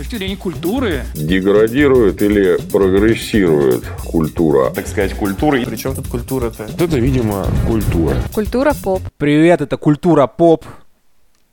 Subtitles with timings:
[0.00, 1.02] точки зрения культуры.
[1.14, 4.70] Деградирует или прогрессирует культура?
[4.70, 5.62] Так сказать, культура.
[5.62, 6.64] Причем тут культура-то?
[6.64, 8.16] Это, видимо, культура.
[8.32, 9.02] Культура поп.
[9.18, 10.64] Привет, это Культура Поп.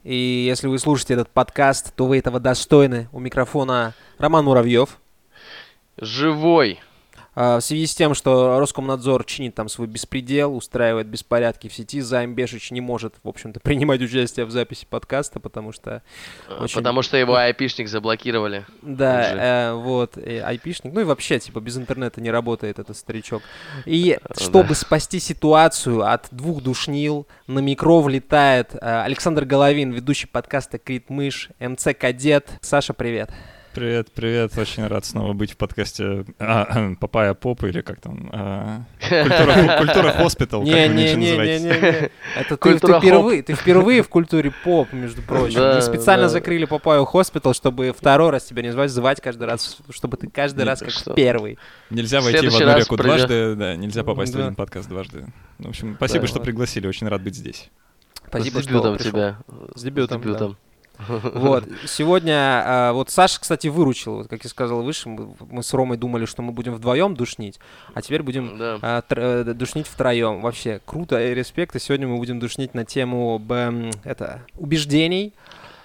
[0.06, 3.10] И если вы слушаете этот подкаст, то вы этого достойны.
[3.12, 4.98] У микрофона Роман Муравьев.
[6.00, 6.80] Живой.
[7.40, 12.02] А, В связи с тем, что Роскомнадзор чинит там свой беспредел, устраивает беспорядки в сети,
[12.02, 16.02] Займ Бешич не может, в общем-то, принимать участие в записи подкаста, потому что...
[16.60, 18.66] Очень- Потому что его айпишник заблокировали.
[18.82, 20.94] Да, э, вот, э, айпишник.
[20.94, 23.44] Ну и вообще, типа, без интернета не работает этот старичок.
[23.86, 30.80] И чтобы спасти ситуацию от двух душнил, на микро влетает э, Александр Головин, ведущий подкаста
[30.80, 32.50] Крит Мышь, MC Кадет.
[32.62, 33.30] Саша, привет.
[33.30, 34.58] Привет, привет.
[34.58, 38.30] Очень рад снова быть в подкасте а, Папая Поп или как там?
[38.34, 41.64] а, Культура Культура Hospital, как вы нынче называете.
[41.64, 42.12] Не-не-не-не.
[42.36, 45.60] Это ты, впервые, ты впервые в Культуре Поп, между прочим.
[45.60, 46.30] Да, Мы специально да.
[46.30, 50.66] закрыли Папаю Hospital, чтобы второй раз тебя не звать, звать каждый раз, чтобы ты каждый
[50.66, 51.14] раз как Что?
[51.14, 51.60] первый.
[51.90, 54.44] Нельзя войти в одну реку дважды, да, нельзя попасть в Да.
[54.46, 55.26] один подкаст дважды.
[55.60, 56.28] В общем, спасибо, Да.
[56.28, 57.70] что пригласили, очень рад быть здесь.
[58.28, 59.12] Спасибо, С что дебютом пришел.
[59.12, 59.38] тебя.
[59.76, 60.28] С дебютом, да.
[60.28, 60.58] дебютом.
[60.98, 65.98] Вот, сегодня, а, вот Саша, кстати, выручил, вот, как я сказал выше, мы, с Ромой
[65.98, 67.60] думали, что мы будем вдвоем душнить,
[67.94, 70.42] а теперь будем а, э, душнить втроем.
[70.42, 73.42] Вообще, круто и респект, и сегодня мы будем душнить на тему
[74.04, 75.34] это, убеждений.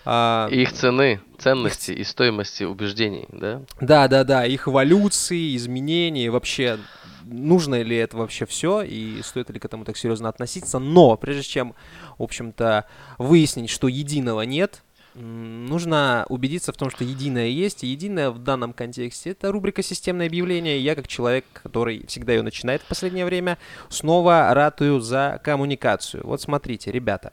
[0.04, 3.62] А, их цены, ценности и стоимости убеждений, да?
[3.80, 6.78] Да, да, да, их эволюции, изменений, вообще
[7.24, 10.78] нужно ли это вообще все и стоит ли к этому так серьезно относиться.
[10.78, 11.74] Но прежде чем,
[12.18, 12.86] в общем-то,
[13.18, 14.82] выяснить, что единого нет,
[15.14, 20.26] нужно убедиться в том, что единое есть, и единое в данном контексте это рубрика «Системное
[20.26, 20.80] объявление».
[20.80, 26.26] Я, как человек, который всегда ее начинает в последнее время, снова ратую за коммуникацию.
[26.26, 27.32] Вот смотрите, ребята,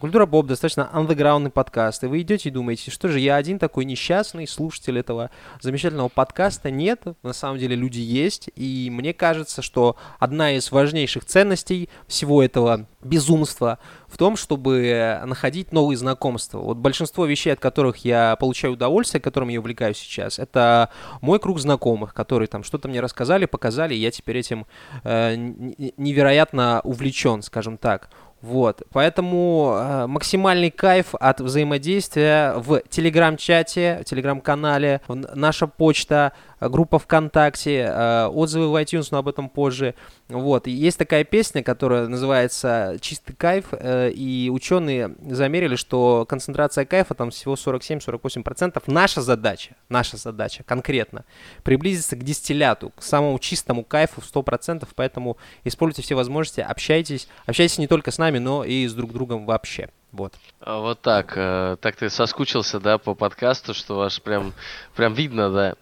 [0.00, 3.86] Культура Поп достаточно андеграундный подкаст, и вы идете и думаете, что же я один такой
[3.86, 5.30] несчастный слушатель этого
[5.62, 6.70] замечательного подкаста?
[6.70, 12.42] Нет, на самом деле люди есть, и мне кажется, что одна из важнейших ценностей всего
[12.42, 16.58] этого безумства в том, чтобы э, находить новые знакомства.
[16.58, 20.90] Вот большинство вещей, от которых я получаю удовольствие, которым я увлекаюсь сейчас, это
[21.22, 24.66] мой круг знакомых, которые там что-то мне рассказали, показали, и я теперь этим
[25.02, 28.10] э, невероятно увлечен, скажем так.
[28.42, 36.32] Вот, поэтому э, максимальный кайф от взаимодействия в телеграм-чате, в телеграм-канале, наша почта,
[36.68, 39.94] группа ВКонтакте, э, отзывы в iTunes, но об этом позже.
[40.28, 47.14] Вот, есть такая песня, которая называется «Чистый кайф», э, и ученые замерили, что концентрация кайфа
[47.14, 48.82] там всего 47-48%.
[48.86, 51.24] Наша задача, наша задача конкретно,
[51.62, 57.78] приблизиться к дистилляту, к самому чистому кайфу в 100%, поэтому используйте все возможности, общайтесь, общайтесь
[57.78, 59.88] не только с нами, но и с друг другом вообще.
[60.12, 60.34] Вот.
[60.60, 61.32] А Вот так.
[61.36, 64.52] э, Так ты соскучился, да, по подкасту, что аж прям,
[64.94, 65.74] прям видно, да,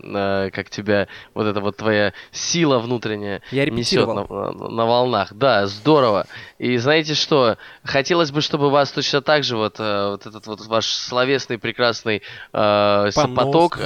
[0.46, 5.32] э, как тебя вот эта вот твоя сила внутренняя Я несет на, на- на волнах.
[5.32, 6.26] Да, здорово.
[6.58, 7.56] И знаете что?
[7.84, 12.22] Хотелось бы, чтобы вас точно так же вот, э, вот этот вот ваш словесный прекрасный
[12.52, 13.78] э, поток.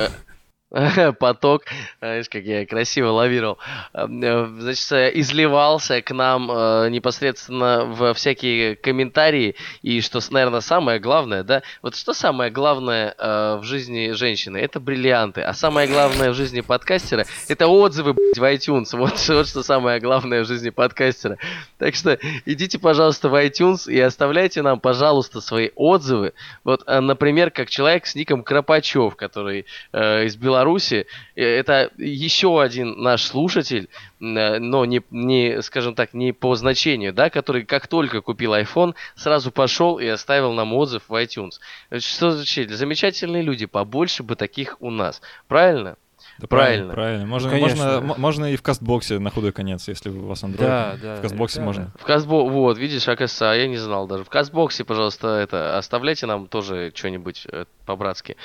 [1.19, 1.63] поток,
[2.01, 3.59] э, видишь, как я красиво лавировал,
[3.93, 6.47] э, э, значит, э, изливался к нам
[6.91, 13.63] непосредственно в всякие комментарии, и что, наверное, самое главное, да, вот что самое главное в
[13.63, 18.89] жизни женщины, это бриллианты, а самое главное в жизни подкастера, это отзывы, блядь, в iTunes,
[18.97, 21.39] вот, вот что самое главное в жизни подкастера.
[21.79, 26.33] Так что идите, пожалуйста, в iTunes и оставляйте нам, пожалуйста, свои отзывы,
[26.65, 33.01] вот, например, как человек с ником Кропачев, который э, из Беларуси, Э, это еще один
[33.03, 33.89] наш слушатель,
[34.21, 38.95] э, но не, не, скажем так, не по значению, да, который как только купил iPhone,
[39.15, 41.61] сразу пошел и оставил нам отзыв в iTunes.
[41.91, 42.71] Э, Что значит?
[42.71, 45.21] Замечательные люди, побольше бы таких у нас.
[45.49, 45.97] Правильно?
[46.39, 46.93] Да, Правильно.
[46.93, 47.27] Правильно.
[47.27, 48.01] Можно, Конечно.
[48.01, 50.59] можно, можно и в кастбоксе на худой конец, если у вас Android.
[50.59, 51.93] Да, да, В кастбоксе да, можно.
[51.99, 54.25] В Казбо, вот, видишь, оказывается, а я не знал даже.
[54.25, 57.47] В Казбоксе, пожалуйста, это, оставляйте нам тоже что-нибудь
[57.85, 58.37] по-братски.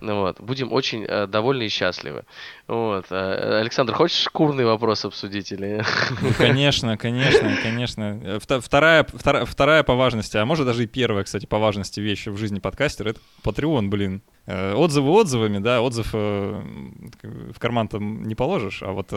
[0.00, 2.24] Вот, будем очень э, довольны и счастливы.
[2.66, 5.82] Вот, э, Александр, хочешь курный вопрос обсудить или...
[6.20, 8.20] Ну, конечно, конечно, конечно.
[8.24, 12.00] Э, вто- Вторая, вторая, вторая по важности, а может даже и первая, кстати, по важности
[12.00, 14.22] вещь в жизни подкастера, это Patreon, блин.
[14.46, 19.08] Э, Отзывы отзывами, да, отзыв в карман там не положишь, а вот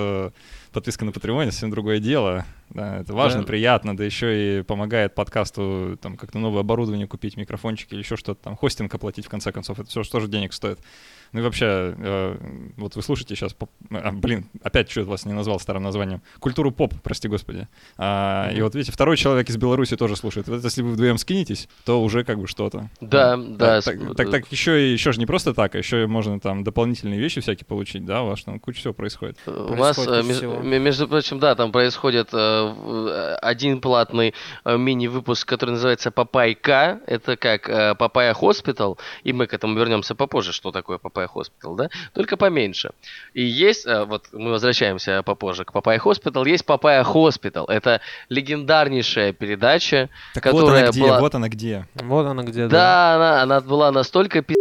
[0.72, 2.46] подписка на Патреоне совсем другое дело.
[2.70, 3.48] Да, это важно, Да.
[3.48, 8.42] приятно, да еще и помогает подкасту там как-то новое оборудование купить, микрофончики или еще что-то
[8.44, 9.80] там, хостинг оплатить в конце концов.
[9.80, 10.80] Это все тоже денег стоит.
[11.34, 12.38] Ну и вообще, э,
[12.78, 16.72] вот вы слушаете сейчас, поп- а, блин, опять что вас не назвал старым названием, культуру
[16.72, 17.68] поп, прости господи.
[17.98, 20.48] А, И вот видите, второй человек из Беларуси тоже слушает.
[20.48, 22.90] Вот если вы вдвоем скинетесь, то уже как бы что-то.
[23.00, 25.76] Да, Ну, да, Так, с- так, так, так еще, и- еще же не просто так,
[25.76, 29.38] а еще можно там дополнительные вещи всякие получить, да, у вас там куча всего происходит.
[29.46, 30.22] У нас, э,
[30.80, 34.34] между прочим, да, там происходит э, э, один платный
[34.66, 37.00] э, мини-выпуск, который называется Папайка.
[37.08, 41.76] Это как э, Папая Hospital, и мы к этому вернемся попозже, что такое Папая Hospital,
[41.76, 41.90] да?
[42.14, 42.92] Только поменьше.
[43.34, 47.66] И есть, э, вот мы возвращаемся попозже к Папая Hospital, есть Папая Hospital.
[47.66, 51.20] Это легендарнейшая передача, Так вот которая она где, была...
[51.20, 51.88] вот она где.
[51.96, 54.61] Вот она где, Да, она, она была настолько пи***атой,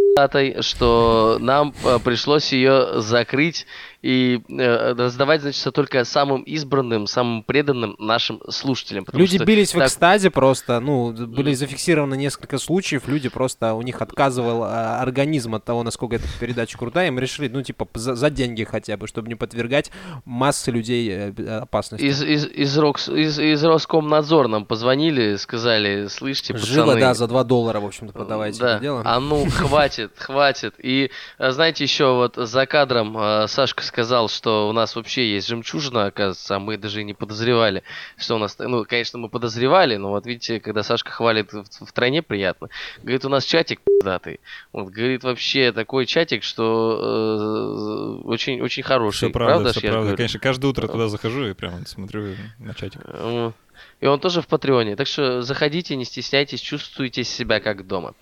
[0.61, 3.67] что нам э, пришлось ее закрыть
[4.03, 9.05] и э, раздавать, значит, только самым избранным, самым преданным нашим слушателям.
[9.13, 13.83] Люди что бились в так- экстазе просто, ну, были зафиксированы несколько случаев, люди просто, у
[13.83, 17.89] них отказывал а, организм от того, насколько эта передача крутая, и мы решили, ну, типа,
[17.95, 19.91] за, за деньги хотя бы, чтобы не подвергать
[20.25, 22.05] массы людей э, опасности.
[22.05, 27.45] Из, из, из, Рокс, из, из Роскомнадзор нам позвонили, сказали, слышите, пацаны, да, за 2
[27.45, 28.73] доллара, в общем-то, продавайте да.
[28.73, 29.03] это дело.
[29.05, 30.75] А ну, хватит, хватит.
[30.79, 35.49] И э, знаете, еще вот за кадром э, Сашка сказал, что у нас вообще есть
[35.49, 37.83] жемчужина, оказывается, а мы даже и не подозревали,
[38.17, 38.57] что у нас...
[38.59, 42.69] Ну, конечно, мы подозревали, но вот видите, когда Сашка хвалит в, в тройне приятно.
[43.03, 44.41] Говорит, у нас чатик пиздатый.
[44.73, 49.17] Вот, говорит, вообще такой чатик, что э, очень, очень хороший.
[49.17, 50.03] Все правда, все ж, я правда.
[50.03, 50.17] говорю?
[50.17, 53.01] Конечно, каждое утро туда захожу и прямо смотрю на чатик.
[53.05, 53.53] Э,
[54.01, 54.97] И он тоже в Патреоне.
[54.97, 58.15] Так что заходите, не стесняйтесь, чувствуйте себя как дома.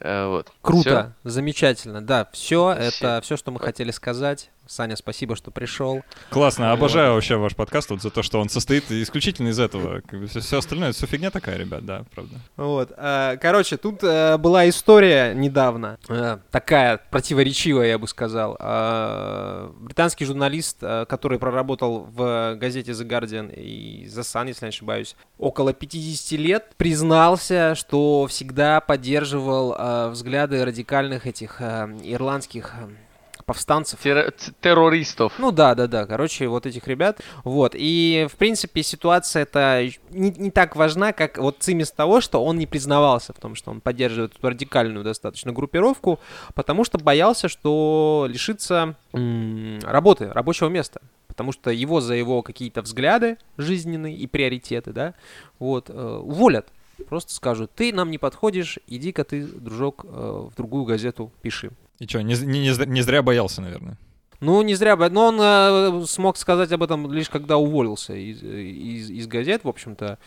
[0.00, 0.52] Э, Вот.
[0.62, 3.04] Круто, замечательно, да, все, Всё.
[3.04, 4.50] это все, что мы хотели сказать.
[4.68, 6.02] Саня, спасибо, что пришел.
[6.28, 10.02] Классно, обожаю вообще ваш подкаст вот за то, что он состоит исключительно из этого.
[10.28, 12.34] Все, все остальное, все фигня такая, ребят, да, правда.
[12.56, 18.58] Вот, э, короче, тут э, была история недавно, э, такая противоречивая, я бы сказал.
[18.60, 24.70] Э, британский журналист, э, который проработал в газете The Guardian и The Sun, если не
[24.70, 32.74] ошибаюсь, около 50 лет, признался, что всегда поддерживал взгляды радикальных этих ирландских
[33.48, 33.98] повстанцев.
[34.04, 35.32] Терро- т- террористов.
[35.38, 37.20] Ну да, да, да, короче, вот этих ребят.
[37.44, 42.44] Вот, и в принципе ситуация это не, не так важна, как вот цимис того, что
[42.44, 46.20] он не признавался в том, что он поддерживает эту радикальную достаточно группировку,
[46.54, 51.00] потому что боялся, что лишится м, работы, рабочего места.
[51.26, 55.14] Потому что его за его какие-то взгляды жизненные и приоритеты, да,
[55.58, 55.92] вот, э,
[56.22, 56.66] уволят.
[57.08, 61.70] Просто скажут, ты нам не подходишь, иди-ка ты, дружок, э, в другую газету пиши.
[61.98, 63.96] И что, не, не, не зря- не зря боялся, наверное.
[64.40, 68.40] Ну, не зря, бы- но он э, смог сказать об этом лишь когда уволился из,
[68.42, 70.18] из, из газет, в общем-то.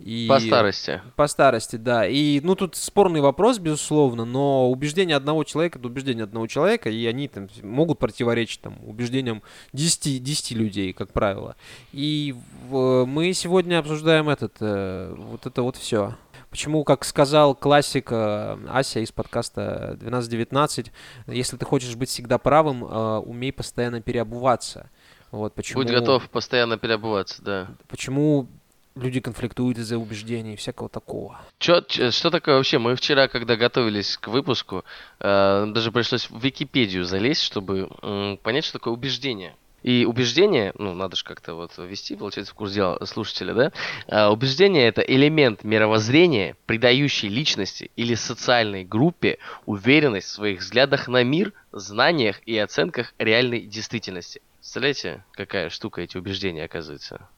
[0.00, 0.26] И...
[0.28, 1.00] По старости.
[1.14, 2.08] По старости, да.
[2.08, 7.06] И, ну, тут спорный вопрос, безусловно, но убеждение одного человека— это убеждение одного человека, и
[7.06, 9.42] они там могут противоречить там убеждениям
[9.74, 11.54] 10, 10 людей, как правило.
[11.92, 12.34] И
[12.68, 16.16] в- мы сегодня обсуждаем этот, э, вот это вот все.
[16.52, 20.92] Почему, как сказал классик э, Ася из подкаста 1219,
[21.28, 24.90] если ты хочешь быть всегда правым, э, умей постоянно переобуваться.
[25.30, 27.68] Вот почему, Будь готов постоянно переобуваться, да.
[27.88, 28.48] почему
[28.94, 31.40] люди конфликтуют из-за убеждений и всякого такого.
[31.58, 32.76] Чё, чё- что такое вообще?
[32.76, 34.84] Мы вчера, когда готовились к выпуску,
[35.20, 39.56] э, даже пришлось в Википедию залезть, чтобы м, понять, что такое убеждение.
[39.82, 43.72] И убеждение, ну, надо же как-то вот ввести, получается, в курс дела слушателя, да?
[44.08, 51.24] А, убеждение— это элемент мировоззрения, придающий личности или социальной группе уверенность в своих взглядах на
[51.24, 54.40] мир, знаниях и оценках реальной действительности.
[54.60, 57.28] Представляете, какая штука эти убеждения, оказывается?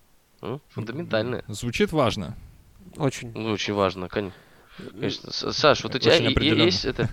[0.42, 0.60] М?
[0.68, 1.44] Фундаментальная.
[1.48, 2.36] Звучит важно.
[2.98, 3.32] Очень.
[3.34, 4.32] Ну, очень важно, кон-
[4.92, 5.30] конечно.
[5.52, 7.08] Саш, вот у тебя есть это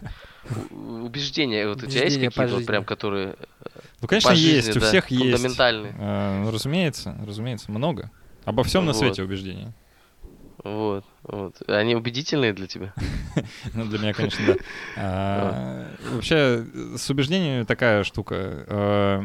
[0.72, 3.36] убеждения, вот у тебя есть какие-то вот прям, которые
[4.02, 5.22] Ну, конечно, есть, у всех есть.
[5.24, 5.96] фундаментальные.
[5.98, 8.10] Э, ну, разумеется, разумеется, много.
[8.46, 9.74] Обо всем на свете убеждения.
[10.64, 11.56] Вот, вот.
[11.68, 12.94] Они убедительные для тебя?
[13.74, 14.56] Ну, для меня, конечно, да.
[14.96, 16.66] А, Вообще,
[16.98, 18.36] с убеждениями такая штука.
[18.68, 19.22] э,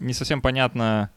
[0.00, 1.10] Не совсем понятно,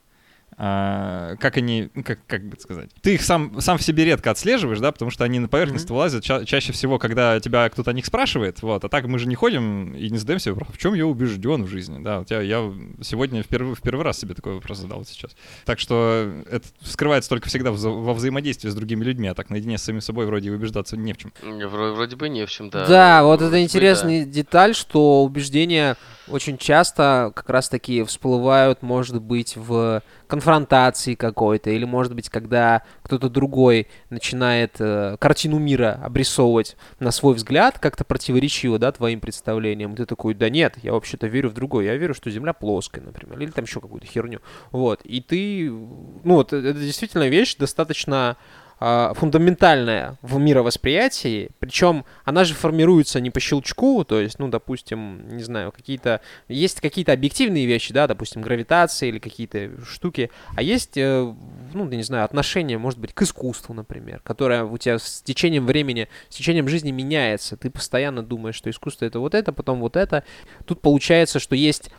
[0.60, 4.32] а, как они, ну, как, как бы сказать, ты их сам, сам в себе редко
[4.32, 7.94] отслеживаешь, да, потому что они на поверхность вылазят ча- чаще всего, когда тебя кто-то о
[7.94, 10.78] них спрашивает, вот, а так мы же не ходим и не задаем себе вопрос, в
[10.80, 14.18] чем я убежден в жизни, да, вот я, я сегодня в первый, в первый раз
[14.20, 15.36] себе такой вопрос задал вот сейчас.
[15.66, 19.78] Так что это скрывается только всегда вза- во взаимодействии с другими людьми, а так наедине
[19.78, 21.32] с самим собой вроде и убеждаться не в чем.
[21.44, 22.88] Вро- Вроде бы не в чем, да.
[22.88, 25.96] Да, вот это Вроде бы интересная деталь, что убеждения
[26.30, 33.30] очень часто как раз-таки всплывают, может быть, в конфронтации какой-то, или, может быть, когда кто-то
[33.30, 39.96] другой начинает э, картину мира обрисовывать на свой взгляд, как-то противоречиво, да, твоим представлениям.
[39.96, 41.86] Ты такой, да нет, я вообще-то верю в другое.
[41.86, 44.42] Я верю, что Земля плоская, например, или там еще какую-то херню.
[44.72, 45.02] Вот.
[45.04, 48.38] И ты, ну вот, это действительно вещь достаточно
[48.80, 55.42] фундаментальная в мировосприятии, причем она же формируется не по щелчку, то есть, ну, допустим, не
[55.44, 61.34] знаю, какие-то, есть какие-то объективные вещи, да, допустим, гравитация или какие-то штуки, а есть, э,
[61.74, 66.08] ну, не знаю, отношение, может быть, к искусству, например, которое у тебя с течением времени,
[66.30, 70.24] с течением жизни меняется, ты постоянно думаешь, что искусство это вот это, потом вот это.
[70.66, 71.90] Тут получается, что есть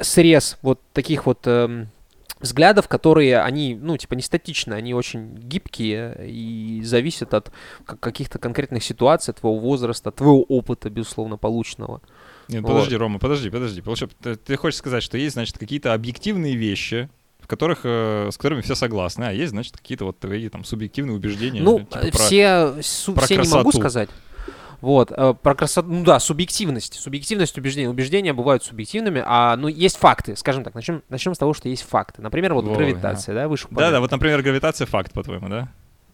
[0.00, 1.88] срез вот таких вот эм,
[2.40, 7.50] взглядов, которые, они, ну, типа, не статичны, они очень гибкие и зависят от
[7.84, 12.00] каких-то конкретных ситуаций, от твоего возраста, от твоего опыта, безусловно, полученного.
[12.48, 12.68] Нет, вот.
[12.68, 13.82] подожди, Рома, подожди, подожди.
[14.22, 17.08] Ты, ты хочешь сказать, что есть, значит, какие-то объективные вещи,
[17.40, 21.16] в которых, э, с которыми все согласны, а есть, значит, какие-то вот твои там субъективные
[21.16, 21.62] убеждения.
[21.62, 23.56] Ну, типа, все, про, су- про все красоту.
[23.56, 24.10] не могу сказать.
[24.80, 27.88] Вот, э, про красоту, ну да, субъективность, субъективность убеждения.
[27.88, 31.82] Убеждения бывают субъективными, а, ну, есть факты, скажем так, начнем, начнем с того, что есть
[31.82, 32.22] факты.
[32.22, 35.68] Например, вот Во, гравитация, да, выше Да-да, вот, например, гравитация факт, по-твоему, да?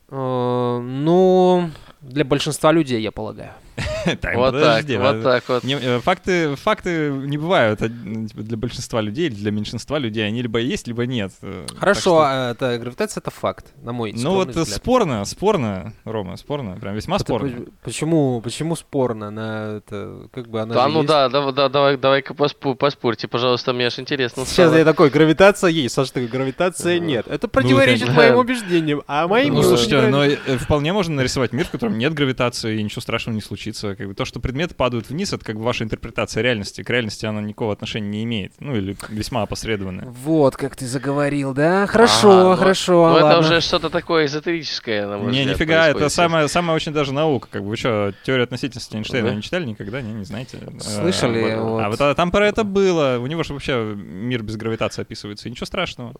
[0.08, 3.50] Э, ну, для большинства людей, я полагаю.
[4.20, 5.64] Так, вот подожди, так, вот так вот.
[5.64, 10.26] Не, э, факты, факты не бывают ну, типа, для большинства людей или для меньшинства людей.
[10.26, 11.32] Они либо есть, либо нет.
[11.42, 12.20] Э, Хорошо, что...
[12.20, 14.68] а это гравитация это факт, на мой Ну вот взгляд.
[14.68, 17.66] спорно, спорно, Рома, спорно, прям весьма это спорно.
[17.82, 19.30] Почему, почему спорно?
[19.30, 21.08] На это, как бы она Да, ну есть.
[21.08, 24.44] да, да, да, давай, давай-ка поспорьте, пожалуйста, мне аж интересно.
[24.44, 24.76] Сейчас стало.
[24.76, 27.26] я такой, гравитация есть, Саша такой, гравитация нет.
[27.26, 31.52] Это ну, противоречит ну, моим убеждениям, а моим Ну слушайте, но э, вполне можно нарисовать
[31.52, 33.63] мир, в котором нет гравитации и ничего страшного не случится.
[33.72, 36.82] Как бы то, что предметы падают вниз, это как бы ваша интерпретация реальности.
[36.82, 38.52] К реальности она никакого отношения не имеет.
[38.60, 40.06] Ну, или весьма опосредованная.
[40.06, 41.86] Вот, как ты заговорил, да?
[41.86, 43.18] Хорошо, а, хорошо.
[43.18, 46.92] Ну, это уже что-то такое эзотерическое, на мой Не, взгляд, нифига, это самая, самая очень
[46.92, 47.48] даже наука.
[47.50, 49.34] Как бы вы что, теорию относительности Эйнштейна да?
[49.34, 50.00] не читали никогда?
[50.00, 50.58] Не, не знаете?
[50.80, 51.50] Слышали?
[51.50, 51.80] А, вот.
[51.80, 53.18] а вот а, там про это было.
[53.20, 55.48] У него же вообще мир без гравитации описывается.
[55.48, 56.14] И ничего страшного.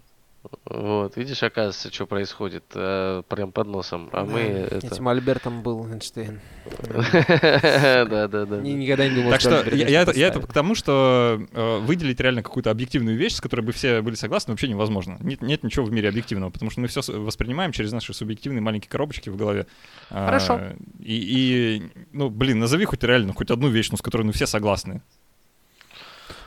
[0.67, 4.09] Вот, видишь, оказывается, что происходит э, прям под носом.
[4.13, 4.87] А да, мы это...
[4.87, 6.41] Этим Альбертом был Эйнштейн.
[8.05, 8.61] Да, да, да.
[8.61, 13.17] Никогда не думал, Так что я это к тому, что э, выделить реально какую-то объективную
[13.17, 15.19] вещь, с которой бы все были согласны, вообще невозможно.
[15.21, 19.29] Нет ничего в мире объективного, потому что мы все воспринимаем через наши субъективные маленькие коробочки
[19.29, 19.67] в голове.
[20.11, 20.61] А, Хорошо.
[21.01, 21.83] И,
[22.13, 25.03] ну, блин, назови хоть реально хоть одну вещь, ну, с которой ну все согласны.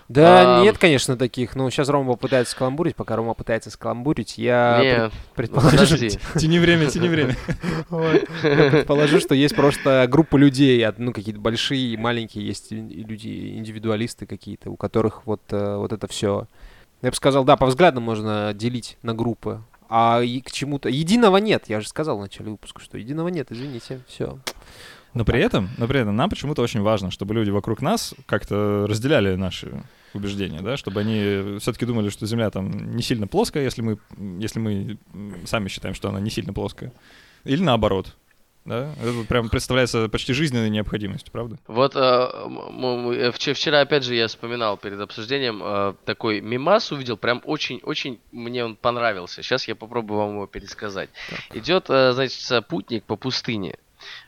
[0.09, 0.63] Да, а...
[0.63, 1.55] нет, конечно, таких.
[1.55, 2.95] Ну, сейчас Рома пытается скаламбурить.
[2.95, 5.97] Пока Рома пытается скаламбурить, я нет, предположу...
[6.39, 7.35] Тяни время, тяни время.
[8.43, 14.25] Я предположу, что есть просто группа людей, ну, какие-то большие и маленькие, есть люди, индивидуалисты
[14.25, 16.47] какие-то, у которых вот, э, вот это все...
[17.01, 19.61] Я бы сказал, да, по взглядам можно делить на группы.
[19.89, 20.89] А и к чему-то...
[20.89, 24.39] Единого нет, я же сказал в начале выпуска, что единого нет, извините, все.
[25.13, 28.85] Но при этом, но при этом нам почему-то очень важно, чтобы люди вокруг нас как-то
[28.87, 29.83] разделяли наши
[30.13, 33.97] убеждения, да, чтобы они все-таки думали, что Земля там не сильно плоская, если мы,
[34.39, 34.97] если мы
[35.45, 36.91] сами считаем, что она не сильно плоская,
[37.43, 38.15] или наоборот.
[38.65, 38.93] Да?
[39.01, 41.57] Это прям представляется почти жизненной необходимостью, правда?
[41.67, 47.41] Вот э, э вчера, опять же, я вспоминал перед обсуждением, э, такой мимас увидел, прям
[47.45, 49.41] очень-очень мне он понравился.
[49.41, 51.09] Сейчас я попробую вам его пересказать.
[51.29, 51.55] Так.
[51.55, 53.77] Идет, э, значит, путник по пустыне.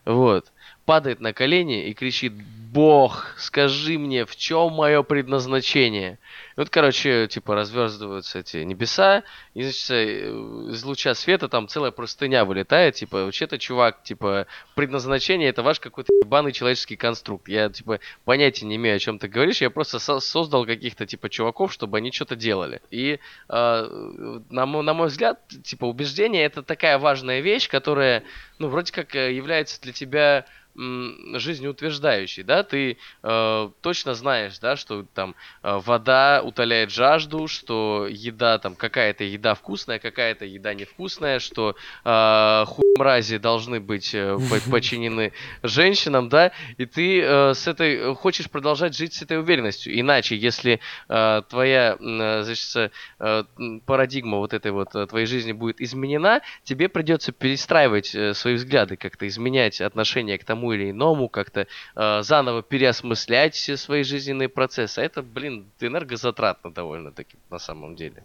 [0.05, 0.49] Вот
[0.89, 2.33] падает на колени и кричит
[2.71, 6.19] «Бог, скажи мне, в чем мое предназначение?»
[6.55, 9.23] И вот, короче, типа разверзываются эти небеса,
[9.55, 10.29] и, значит, э,
[10.71, 14.45] из луча света там целая простыня вылетает, типа, вообще-то, чувак, типа,
[14.75, 17.47] предназначение это ваш какой-то ебаный человеческий конструкт.
[17.49, 21.29] Я, типа, понятия не имею, о чем ты говоришь, я просто со- создал каких-то, типа,
[21.29, 22.81] чуваков, чтобы они что-то делали.
[22.91, 28.23] И, э, на, мой, на мой взгляд, типа, убеждение это такая важная вещь, которая,
[28.59, 30.45] ну, вроде как э, является для тебя
[30.75, 38.57] жизнеутверждающий, да, ты э, точно знаешь, да, что там э, вода утоляет жажду, что еда
[38.57, 41.75] там какая-то еда вкусная, какая-то еда невкусная, что
[42.05, 44.37] э, хуй мрази должны быть э,
[44.69, 45.31] подчинены
[45.63, 50.79] женщинам, да, и ты э, с этой хочешь продолжать жить с этой уверенностью, иначе, если
[51.07, 53.43] э, твоя, э, значит, э,
[53.85, 58.97] парадигма вот этой вот э, твоей жизни будет изменена, тебе придется перестраивать э, свои взгляды,
[58.97, 64.99] как-то изменять отношение к тому или иному, как-то э, заново переосмыслять все свои жизненные процессы.
[64.99, 68.23] А это, блин, энергозатратно довольно-таки на самом деле.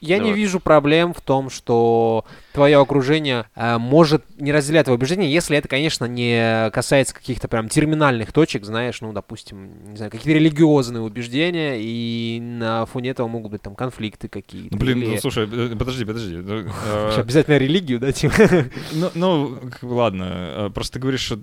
[0.00, 0.36] Я ну, не вот.
[0.36, 5.56] вижу проблем в том, что твое окружение э, может может не разделять твои убеждения, если
[5.56, 11.00] это, конечно, не касается каких-то прям терминальных точек, знаешь, ну, допустим, не знаю, какие-то религиозные
[11.00, 14.74] убеждения, и на фоне этого могут быть там конфликты какие-то.
[14.74, 16.36] Ну, блин, или- ну, слушай, э, подожди, подожди.
[16.36, 18.34] ну, э, Обязательно религию, да, типа?
[18.92, 21.38] Ну, ну, ладно, э, просто ты говоришь, что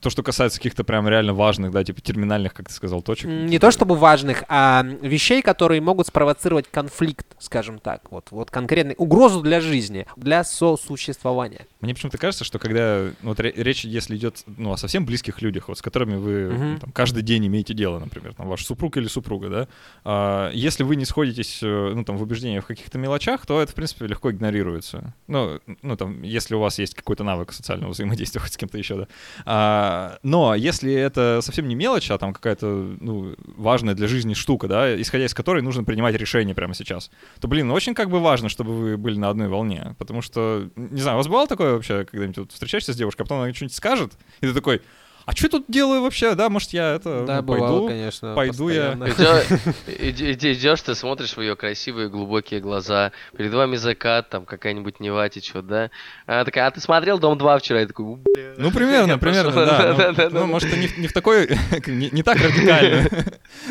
[0.00, 3.28] то, что касается каких-то прям реально важных, да, типа терминальных, как ты сказал, точек.
[3.30, 8.10] Не то чтобы важных, а вещей, которые могут спровоцировать конфликт, скажем так.
[8.10, 11.66] Вот, вот конкретный угрозу для жизни, для сосуществования.
[11.84, 15.42] Мне почему-то кажется, что когда ну, вот ре- речь, если идет ну, о совсем близких
[15.42, 16.78] людях, вот с которыми вы Мгм.
[16.80, 19.68] там, каждый день имеете дело, например, там, ваш супруг или супруга, да,
[20.04, 23.72] а, если вы не сходитесь э, ну, там, в убеждениях в каких-то мелочах, то это,
[23.72, 25.14] в принципе, легко игнорируется.
[25.26, 28.96] Ну, ну там, если у вас есть какой-то навык социального взаимодействия хоть с кем-то еще,
[28.96, 29.08] да.
[29.44, 32.66] А, но если это совсем не мелочь, а там какая-то
[33.00, 37.10] ну, важная для жизни штука, да, исходя из которой нужно принимать решение прямо сейчас,
[37.40, 39.94] то, блин, ну, очень как бы важно, чтобы вы были на одной волне.
[39.98, 43.24] Потому что, не знаю, у вас бывало такое вообще, когда-нибудь вот встречаешься с девушкой, а
[43.24, 44.80] потом она что-нибудь скажет, и ты такой,
[45.26, 48.34] а что я тут делаю вообще, да, может, я это, Да, ну, бывало, пойду, конечно.
[48.34, 48.90] пойду я.
[48.92, 49.04] постоянно.
[49.86, 55.66] Идешь, ты смотришь в ее красивые глубокие глаза, перед вами закат, там какая-нибудь Нева течет,
[55.66, 55.90] да?
[56.26, 57.80] Она такая, а ты смотрел Дом 2 вчера?
[57.80, 58.52] Я такой, «У, бля».
[58.58, 60.12] Ну, примерно, Я примерно, да.
[60.30, 60.40] Ну.
[60.40, 61.48] Ну, может, не в- не в такой,
[61.86, 63.08] не так радикально,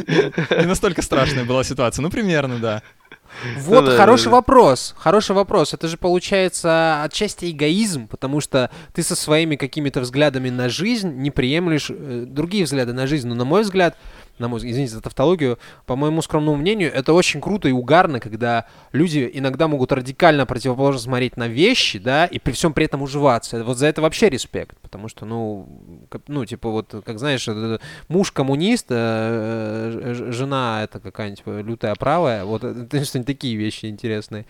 [0.59, 2.81] не настолько страшная была ситуация, ну, примерно, да.
[3.57, 3.97] Вот Да-да-да-да.
[3.97, 5.73] хороший вопрос, хороший вопрос.
[5.73, 11.31] Это же получается отчасти эгоизм, потому что ты со своими какими-то взглядами на жизнь не
[11.31, 13.27] приемлешь э, другие взгляды на жизнь.
[13.27, 13.97] Но на мой взгляд,
[14.39, 18.65] на мой, извините за тавтологию, по моему скромному мнению, это очень круто и угарно, когда
[18.91, 23.63] люди иногда могут радикально противоположно смотреть на вещи, да, и при всем при этом уживаться.
[23.63, 25.67] Вот за это вообще респект, потому что, ну,
[26.09, 31.95] как- ну, типа вот, как знаешь, это- муж коммунист, э, ж- жена это какая-нибудь лютая
[31.95, 34.45] правая, вот это, что-нибудь такие вещи интересные.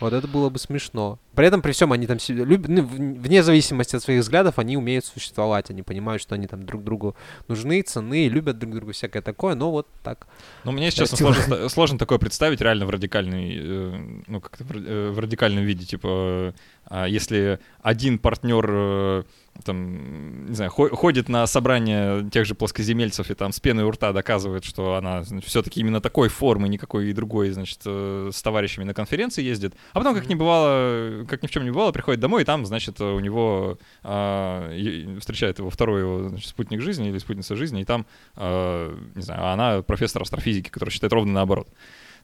[0.00, 1.18] Вот это было бы смешно.
[1.34, 4.76] При этом, при всем, они там себе любят, ну, вне зависимости от своих взглядов, они
[4.76, 7.14] умеют существовать, они понимают, что они там друг другу
[7.46, 10.26] нужны, цены, любят друг друга, всякое такое, но вот так.
[10.64, 14.72] Ну, мне, честно, типа- сложно, сложно такое представить реально в радикальной, э, ну, как-то в,
[14.72, 16.54] э, в радикальном виде, типа,
[16.90, 19.22] если один партнер, э,
[19.64, 23.90] там, не знаю, хо- ходит на собрание тех же плоскоземельцев и там с пеной у
[23.90, 28.84] рта доказывает, что она все-таки именно такой формы, никакой и другой, значит, э, с товарищами
[28.84, 32.20] на конференции ездит, а потом, как не бывало, как ни в чем не бывало, приходит
[32.20, 34.70] домой, и там, значит, у него а,
[35.18, 39.40] встречает его второй его значит, спутник жизни или спутница жизни, и там э, не знаю,
[39.44, 41.68] а она профессор астрофизики, который считает ровно наоборот.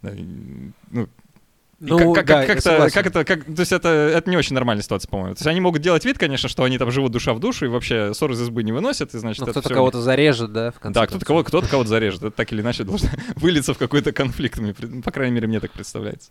[0.02, 1.08] Ну,
[1.80, 2.94] Ну, как, как- да, как согласен.
[2.94, 5.34] как это, как, то есть это, это не очень нормальная ситуация, по-моему.
[5.34, 7.68] То есть они могут делать вид, конечно, что они там живут душа в душу и
[7.68, 10.80] вообще ссор из избы не выносят, и значит Ну, это кто-то кого-то зарежет, да, в
[10.80, 12.22] конце Да, кто-то, кого, кто-то кого-то зарежет.
[12.22, 14.60] Это так или иначе должно вылиться в какой-то конфликт.
[15.04, 16.30] По крайней мере, мне так представляется.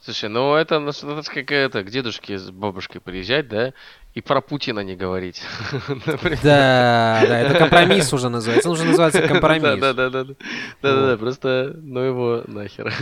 [0.00, 3.72] Слушай, ну это, ну, это ж как это, к дедушке с бабушкой приезжать, да,
[4.14, 5.42] и про Путина не говорить.
[5.88, 6.38] Например.
[6.42, 8.68] Да, да, это компромисс уже называется.
[8.70, 9.62] Он уже называется компромисс.
[9.80, 10.34] Да, да, да, да, да,
[10.82, 12.92] да, да, просто, ну его нахер.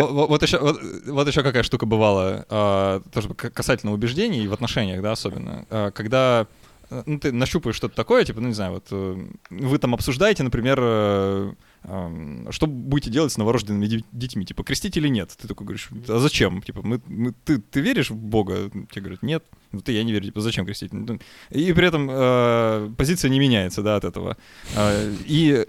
[0.00, 5.12] Во- Вот еще, вот, еще какая штука бывала, а, тоже касательно убеждений в отношениях, да,
[5.12, 6.46] особенно, А, когда
[6.90, 9.16] э, ну, ты нащупаешь что-то такое, типа, ну, не знаю, вот э,
[9.50, 11.52] вы там обсуждаете, например, э,
[12.50, 15.36] что будете делать с новорожденными детьми, типа, крестить или нет?
[15.40, 16.62] Ты такой говоришь, а зачем?
[16.62, 18.70] Типа, мы, мы- ты, ты веришь в Бога?
[18.90, 19.44] Тебе говорят, нет.
[19.72, 20.92] Ну, ты, я не верю, типа, зачем крестить?
[20.92, 21.18] Ну,
[21.50, 24.36] И при этом э, позиция не меняется, да, от этого.
[24.76, 25.66] А, И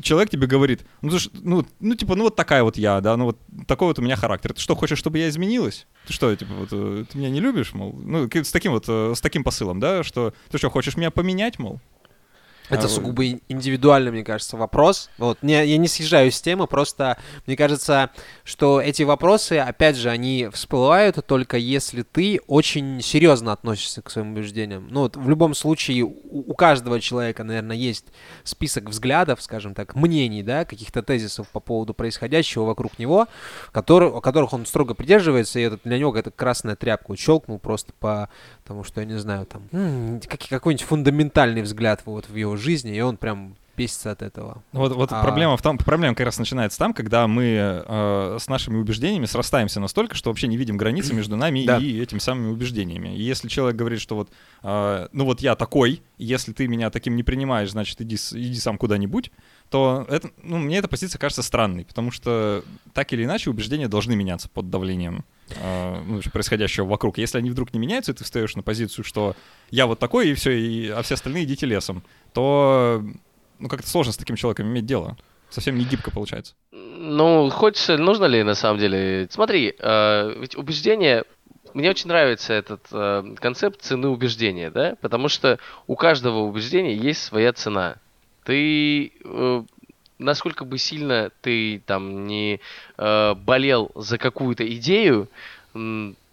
[0.00, 3.16] человек тебе говорит, ну, ты ж- ну, ну, типа, ну, вот такая вот я, да,
[3.16, 4.54] ну, вот такой вот у меня характер.
[4.54, 5.86] Ты что, хочешь, чтобы я изменилась?
[6.06, 7.92] Ты что, типа, вот, э, ты меня не любишь, мол?
[8.02, 11.58] Ну, с таким вот, э, с таким посылом, да, что ты что, хочешь меня поменять,
[11.58, 11.80] мол?
[12.72, 15.10] Это сугубо ин- индивидуальный, мне кажется, вопрос.
[15.18, 18.10] Вот, не, я не съезжаю с темы, просто мне кажется,
[18.44, 24.32] что эти вопросы, опять же, они всплывают только если ты очень серьезно относишься к своим
[24.32, 24.88] убеждениям.
[24.90, 28.06] Ну, вот в любом случае, у, у каждого человека, наверное, есть
[28.44, 33.28] список взглядов, скажем так, мнений, да, каких-то тезисов по поводу происходящего вокруг него,
[33.72, 37.16] который, о которых он строго придерживается, и это для него это красная тряпка.
[37.16, 38.28] Щелкнул просто по
[38.64, 39.62] тому, что, я не знаю, там,
[40.48, 44.62] какой-нибудь фундаментальный взгляд вот в его жизни, и он прям бесится от этого.
[44.72, 48.46] Вот, вот А- проблема в том, проблема как раз начинается там, когда мы э, с
[48.48, 51.78] нашими убеждениями срастаемся настолько, что вообще не видим границы между нами Да.
[51.78, 53.16] и этими самыми убеждениями.
[53.16, 54.30] И если человек говорит, что вот,
[54.62, 58.76] э, ну вот я такой, если ты меня таким не принимаешь, значит иди, иди сам
[58.76, 59.32] куда-нибудь,
[59.70, 64.14] то это, ну, мне эта позиция кажется странной, потому что так или иначе убеждения должны
[64.14, 67.16] меняться под давлением э, ну, происходящего вокруг.
[67.16, 69.34] Если они вдруг не меняются, и ты встаешь на позицию, что
[69.70, 73.02] я вот такой, и все, и, а все остальные идите лесом, то
[73.58, 75.16] ну, как-то сложно с таким человеком иметь дело.
[75.50, 76.54] Совсем не гибко получается.
[76.70, 79.28] Ну, хочется, нужно ли на самом деле?
[79.30, 81.24] Смотри, э, ведь убеждения
[81.74, 87.22] мне очень нравится этот э, концепт цены убеждения, да, потому что у каждого убеждения есть
[87.22, 87.96] своя цена.
[88.44, 89.62] Ты э,
[90.18, 92.60] насколько бы сильно ты там не
[92.96, 95.28] э, болел за какую-то идею,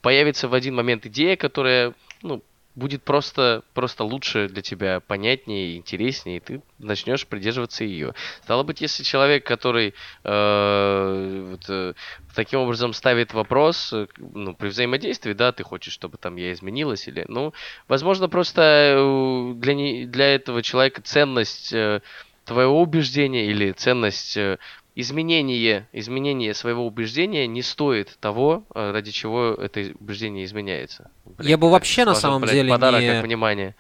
[0.01, 2.41] появится в один момент идея, которая, ну,
[2.79, 8.15] будет просто, просто лучше для тебя, понятнее, интереснее, и ты начнешь придерживаться ее.
[8.43, 11.93] Стало быть, если человек, который э, вот, э,
[12.33, 17.07] таким образом ставит вопрос, э, ну, при взаимодействии, да, ты хочешь, чтобы там я изменилась,
[17.07, 17.53] или, ну,
[17.87, 22.01] возможно, просто э, для, не, для этого человека ценность э,
[22.45, 24.57] твоего убеждения или ценность э,
[24.99, 31.09] изменение, изменение своего убеждения не стоит того, э, ради чего это убеждение изменяется.
[31.39, 33.75] Я бы вообще на самом блядь, деле подарок не- как внимание.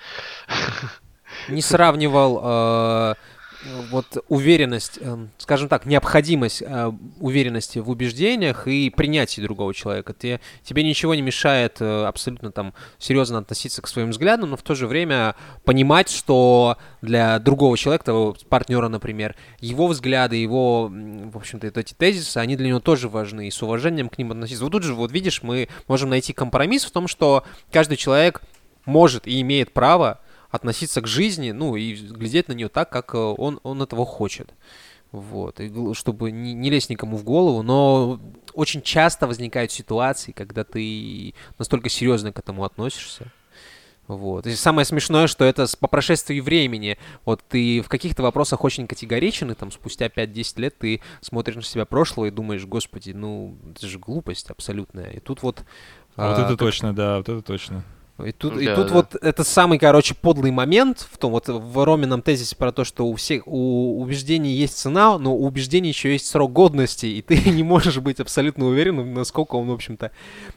[1.49, 3.15] не сравнивал э,
[3.91, 10.13] вот уверенность, э, скажем так, необходимость э, уверенности в убеждениях и принятии другого человека.
[10.13, 14.61] Те- тебе ничего не мешает э, абсолютно там серьезно относиться к своим взглядам, но в
[14.61, 21.37] то же время понимать, что для другого человека, того партнера, например, его взгляды, его, в
[21.37, 24.63] общем-то, эти тезисы, они для него тоже важны, и с уважением к ним относиться.
[24.63, 28.41] Вот тут же, вот видишь, мы можем найти компромисс в том, что каждый человек
[28.85, 33.17] может и имеет право относиться к жизни, ну, и глядеть на нее так, как э,
[33.17, 34.53] он, он этого хочет.
[35.11, 38.19] Вот, и чтобы не, не лезть никому в голову, но
[38.53, 43.31] очень часто возникают ситуации, когда ты настолько серьезно к этому относишься.
[44.09, 44.47] Вот.
[44.47, 46.97] И самое смешное, что это по прошествии времени.
[47.25, 51.61] Вот ты в каких-то вопросах очень категоричен, и там спустя 5-10 лет ты смотришь на
[51.61, 55.11] себя прошлого и думаешь, господи, ну, это же глупость абсолютная.
[55.11, 55.63] И тут вот...
[56.15, 57.83] А Вот а, это как- точно, да, вот это точно.
[58.25, 58.93] И тут, и Да, тут да.
[58.93, 63.07] вот это самый, короче, подлый момент в том, вот в Ромином тезисе про то, что
[63.07, 67.37] у всех, у убеждений есть цена, но у убеждений еще есть срок годности, и ты
[67.49, 70.11] не можешь быть абсолютно уверенным, насколько он, в общем-то,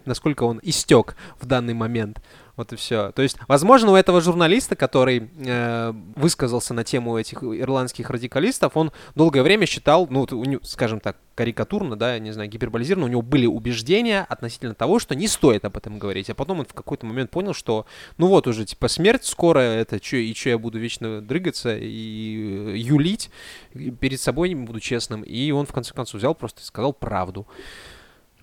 [0.05, 2.18] насколько он истек в данный момент.
[2.57, 3.12] Вот и все.
[3.12, 8.93] То есть, возможно, у этого журналиста, который э, высказался на тему этих ирландских радикалистов, он
[9.15, 10.27] долгое время считал, ну,
[10.62, 15.29] скажем так, карикатурно, да, не знаю, гиперболизированно, у него были убеждения относительно того, что не
[15.29, 16.29] стоит об этом говорить.
[16.29, 17.87] А потом он в какой-то момент понял, что,
[18.19, 22.79] ну вот уже, типа, смерть скоро, это чё, и что я буду вечно дрыгаться и
[22.79, 23.31] юлить,
[23.73, 25.23] и перед собой не буду честным.
[25.23, 27.47] И он, в конце концов, взял просто и сказал правду.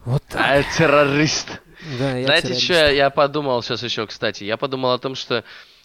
[0.06, 0.42] Вот так.
[0.42, 1.62] А, террорист.
[1.98, 2.66] Да, я Знаете, террорист.
[2.66, 4.44] что я, подумал сейчас еще, кстати?
[4.44, 5.44] Я подумал о том, что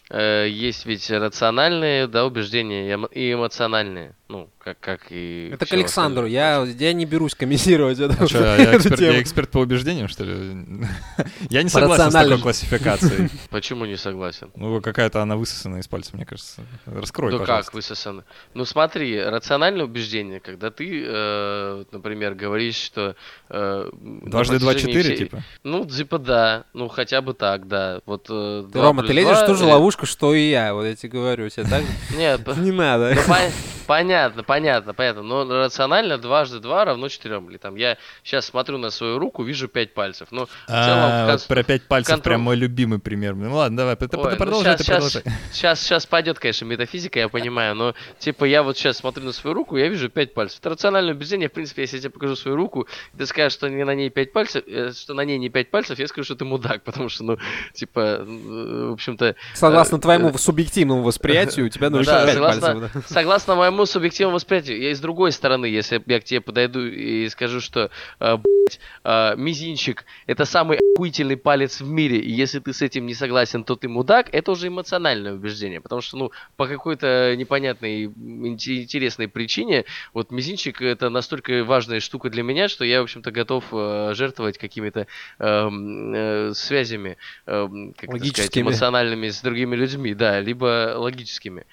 [0.09, 4.15] э, есть ведь рациональные да, убеждения и эмоциональные.
[4.27, 5.51] Ну, как, как и...
[5.53, 6.25] Это к Александру.
[6.25, 6.65] остальное.
[6.75, 8.15] Я, я не берусь комментировать это.
[8.19, 10.33] А чё, я, эксперт, я эксперт по убеждениям, что ли?
[11.51, 13.29] Я не согласен с такой классификацией.
[13.51, 14.49] Почему не согласен?
[14.55, 16.61] Ну, какая-то она высосана из пальца, мне кажется.
[16.87, 17.65] Раскрой, ну пожалуйста.
[17.67, 18.23] как высосано?
[18.55, 23.15] Ну смотри, рациональное убеждение, когда ты, э, например, говоришь, что...
[23.49, 25.43] э, Дважды два четыре, всей- типа?
[25.63, 27.99] Ну, типа да, ну хотя бы так, да.
[28.07, 30.73] Вот, э, Ты, Рома, ты лезешь в ту же ловушку, что и я.
[30.73, 31.47] Вот я тебе говорю.
[31.49, 31.83] Тебе так?
[32.17, 33.13] Нет, Не надо.
[33.15, 33.51] ну, пон-
[33.85, 35.21] понятно, понятно, понятно.
[35.21, 37.49] Но рационально дважды два равно четырем.
[37.49, 40.29] Или там я сейчас смотрю на свою руку, вижу пять пальцев.
[40.31, 43.35] Ну, А, вот про пять пальцев контроль- прям мой любимый пример.
[43.35, 45.23] Ну ладно, давай, п- Ой, ну продолжай, ты щас- продолжай.
[45.51, 49.53] Сейчас, сейчас пойдет, конечно, метафизика, я понимаю, но типа я вот сейчас смотрю на свою
[49.53, 50.59] руку, я вижу пять пальцев.
[50.61, 53.67] Это рациональное убеждение, в принципе, если я тебе покажу свою руку, и ты скажешь, что
[53.69, 56.35] не на ней пять пальцев, э, что на ней не пять пальцев, я скажу, что
[56.35, 57.37] ты мудак, потому что, ну,
[57.73, 62.33] типа, э, в общем-то, Согласно э, твоему субъективному восприятию, у тебя Ну нужно да, пять
[62.35, 63.03] согласно, пальцев.
[63.07, 67.27] согласно моему субъективному восприятию, я и с другой стороны, если я к тебе подойду и
[67.29, 72.71] скажу, что э, блядь, э, мизинчик это самый охуительный палец в мире, и если ты
[72.71, 76.67] с этим не согласен, то ты мудак, это уже эмоциональное убеждение, потому что, ну, по
[76.67, 83.01] какой-то непонятной, инте- интересной причине, вот мизинчик это настолько важная штука для меня, что я,
[83.01, 85.07] в общем-то, готов э, жертвовать какими-то
[85.39, 91.65] эм, э, связями, эм, как сказать, эмоциональными с другими людьми, да, либо логическими.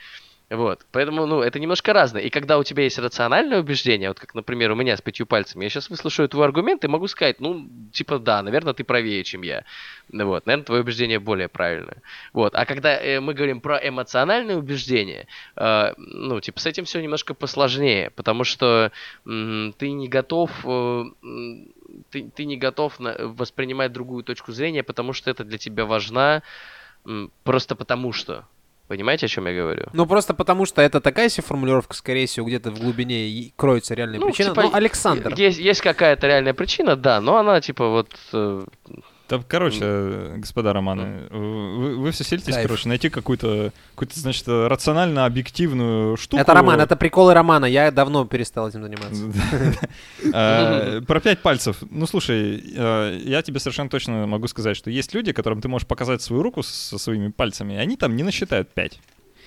[0.52, 0.84] Вот.
[0.92, 2.20] Поэтому, ну, это немножко разное.
[2.22, 5.64] И когда у тебя есть рациональное убеждение, вот как, например, у меня с пятью пальцами,
[5.64, 9.42] я сейчас выслушаю твой аргумент и могу сказать, ну, типа, да, наверное, ты правее, чем
[9.42, 9.64] я.
[10.10, 10.44] Ну Вот.
[10.44, 12.02] Наверное, твое убеждение более правильное.
[12.34, 12.54] Вот.
[12.54, 17.32] А когда э, мы говорим про эмоциональное убеждение, э, ну, типа, с этим все немножко
[17.32, 18.92] посложнее, потому что
[19.24, 20.50] м, ты не готов...
[20.66, 21.04] э,
[22.10, 26.42] ты, ты не готов на- воспринимать другую точку зрения, потому что это для тебя важна
[27.06, 28.44] м, просто потому что.
[28.88, 29.86] Понимаете, о чем я говорю?
[29.92, 34.18] Ну, просто потому что это такая себе формулировка, скорее всего, где-то в глубине кроется реальная
[34.20, 34.50] Ну, причина.
[34.50, 35.34] типа, Ну, Александр.
[35.34, 38.68] Есть, есть какая-то реальная причина, да, но она типа вот...
[39.32, 42.66] Да, короче, господа романы, вы, вы все селитесь, Кайф.
[42.66, 46.38] короче, найти какую-то, какую-то, значит, рационально объективную штуку.
[46.42, 47.64] Это роман, это приколы романа.
[47.64, 49.22] Я давно перестал этим заниматься.
[50.34, 51.78] Э, Про пять пальцев.
[51.90, 55.86] Ну, слушай, э, я тебе совершенно точно могу сказать, что есть люди, которым ты можешь
[55.86, 59.00] показать свою руку со своими пальцами, и они там не насчитают пять.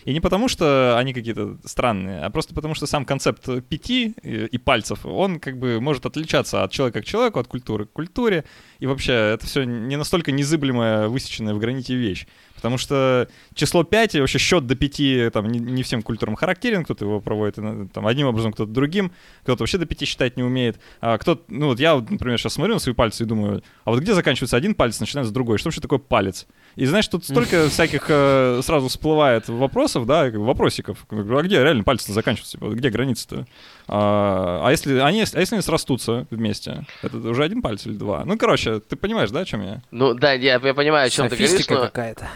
[0.06, 4.46] И не потому, что они какие-то странные, а просто потому, что сам концепт пяти и,
[4.46, 8.46] и пальцев, он как бы может отличаться от человека к человеку, от культуры к культуре.
[8.78, 12.28] И вообще, это все не настолько незыблемая, высеченная в граните вещь.
[12.66, 16.84] Потому что число 5 и вообще счет до 5 там, не, не всем культурам характерен,
[16.84, 19.12] кто-то его проводит э, там, одним образом, кто-то другим,
[19.44, 20.80] кто-то вообще до 5 считать не умеет.
[21.00, 23.92] А кто ну вот я, вот, например, сейчас смотрю на свои пальцы и думаю, а
[23.92, 25.60] вот где заканчивается один палец, начинается другой?
[25.60, 26.48] Что вообще такое палец?
[26.76, 31.06] И знаешь, тут столько всяких э, сразу всплывает вопросов, да, вопросиков.
[31.12, 32.58] А где реально пальцы заканчиваются?
[32.58, 33.46] Типа, Где граница-то?
[33.88, 36.84] А, а если они, а если они срастутся вместе?
[37.04, 38.26] Это уже один палец или два?
[38.26, 39.84] Ну, короче, ты понимаешь, да, о чем я?
[39.92, 41.82] Ну да, я, я понимаю, о чем ты говоришь, Софистика но...
[41.82, 42.28] какая-то.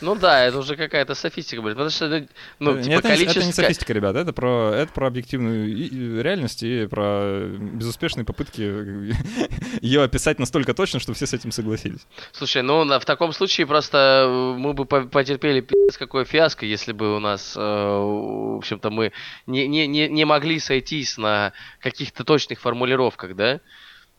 [0.00, 1.74] Ну да, это уже какая-то софистика, блин.
[1.74, 2.26] Потому что,
[2.58, 3.62] ну, Э, типа, это, не- это не количество...
[3.62, 8.60] софистика, ребята, это про, это про объективную реальность и про безуспешные попытки
[9.80, 12.06] ее описать настолько точно, что все с этим согласились.
[12.32, 16.92] Слушай, ну в таком случае просто э, мы бы по- потерпели пиздец какое фиаско, если
[16.92, 19.12] бы у нас, э, в общем-то, мы
[19.46, 23.60] не, не, не, не могли сойтись на каких-то точных формулировках, да?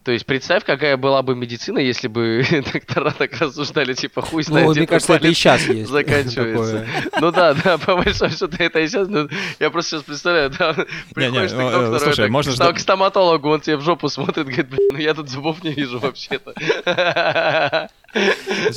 [0.05, 4.67] То есть представь, какая была бы медицина, если бы доктора так рассуждали, типа, хуй знает,
[4.67, 5.89] Ну, где мне кажется, это и сейчас есть.
[5.89, 6.85] заканчивается.
[7.19, 9.27] Ну да, да, по большому счету это и сейчас, ну,
[9.59, 10.75] я просто сейчас представляю, да,
[11.15, 14.89] приходишь ты ну, к э, доктору, к стоматологу, он тебе в жопу смотрит, говорит, блин,
[14.91, 16.53] ну я тут зубов не вижу вообще-то.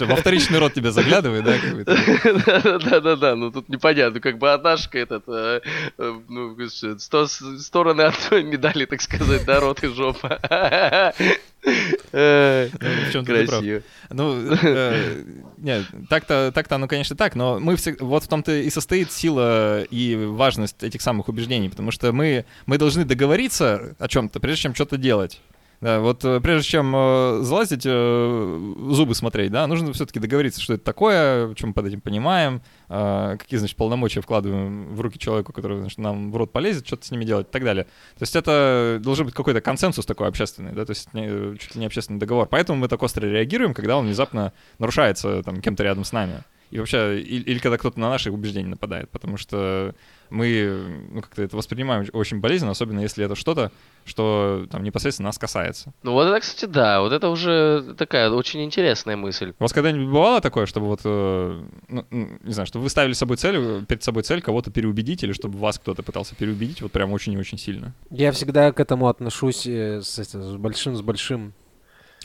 [0.00, 2.78] Во вторичный рот тебя заглядывает, да, какой-то?
[2.90, 5.60] Да-да-да, ну тут непонятно, как бы однашка этот, э,
[5.98, 10.38] э, ну, стороны одной медали, так сказать, да, рот и жопа.
[11.60, 11.68] Ну,
[13.08, 13.64] в чём-то ты прав.
[14.10, 15.22] Ну, э,
[15.58, 19.82] нет, так-то, так-то оно, конечно, так, но мы все, вот в том-то и состоит сила
[19.82, 24.74] и важность этих самых убеждений, потому что мы, мы должны договориться о чем-то, прежде чем
[24.74, 25.40] что-то делать.
[25.80, 30.74] Да, вот э, прежде чем э, залазить, э, зубы смотреть, да, нужно все-таки договориться, что
[30.74, 35.52] это такое, что мы под этим понимаем, э, какие, значит, полномочия вкладываем в руки человеку,
[35.52, 37.84] который, значит, нам в рот полезет, что-то с ними делать и так далее.
[37.84, 41.80] То есть это должен быть какой-то консенсус такой общественный, да, то есть не- чуть ли
[41.80, 42.48] не общественный договор.
[42.48, 46.42] Поэтому мы так остро реагируем, когда он внезапно нарушается там кем-то рядом с нами.
[46.70, 49.94] И вообще, и- или, когда кто-то на наши убеждения нападает, потому что
[50.30, 53.72] мы ну, как-то это воспринимаем очень болезненно, особенно если это что-то,
[54.04, 55.92] что там непосредственно нас касается.
[56.02, 59.54] Ну вот это, кстати, да, вот это уже такая очень интересная мысль.
[59.58, 63.38] У вас когда-нибудь бывало такое, чтобы вот, э, ну, не знаю, чтобы вы ставили собой
[63.38, 67.32] цель, перед собой цель кого-то переубедить, или чтобы вас кто-то пытался переубедить, вот прям очень
[67.32, 67.94] и очень сильно?
[68.10, 71.54] Я всегда к этому отношусь э, с, с большим, с большим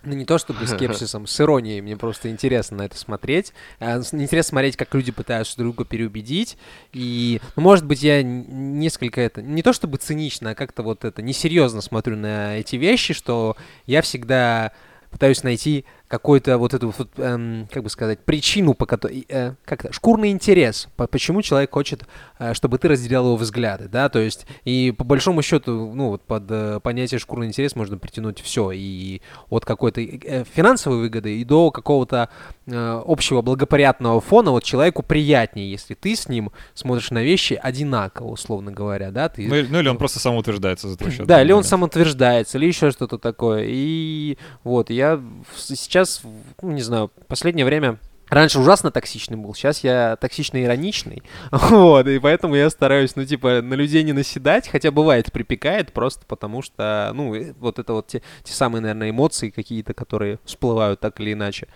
[0.04, 1.82] ну, не то чтобы скепсисом, с иронией.
[1.82, 3.54] Мне просто интересно на это смотреть.
[3.80, 6.58] А, Интересно смотреть, как люди пытаются друг друга переубедить.
[6.92, 9.42] И, ну, может быть, я несколько это...
[9.42, 14.02] Не то чтобы цинично, а как-то вот это несерьезно смотрю на эти вещи, что я
[14.02, 14.72] всегда
[15.10, 15.86] пытаюсь найти
[16.18, 20.88] какую-то вот эту, вот, эм, как бы сказать, причину, по которой, э, как-то, шкурный интерес,
[20.96, 22.04] по- почему человек хочет,
[22.38, 26.22] э, чтобы ты разделял его взгляды, да, то есть, и по большому счету, ну, вот
[26.22, 31.44] под э, понятие шкурный интерес можно притянуть все, и от какой-то э, финансовой выгоды и
[31.44, 32.30] до какого-то
[32.68, 38.28] э, общего благоприятного фона, вот человеку приятнее, если ты с ним смотришь на вещи одинаково,
[38.28, 39.48] условно говоря, да, ты...
[39.48, 41.26] Ну, или- ну или он просто самоутверждается за твой счет.
[41.26, 43.64] Да, или он самоутверждается, или еще что-то такое.
[43.68, 45.60] И вот, я в-
[46.06, 46.22] сейчас,
[46.62, 47.98] ну, не знаю, последнее время...
[48.30, 51.22] Раньше ужасно токсичный был, сейчас я токсично-ироничный.
[51.52, 56.26] Вот, и поэтому я стараюсь, ну, типа, на людей не наседать, хотя бывает припекает, просто
[56.26, 61.20] потому что, ну, вот это вот те, те самые, наверное, эмоции какие-то, которые всплывают так
[61.20, 61.68] или иначе.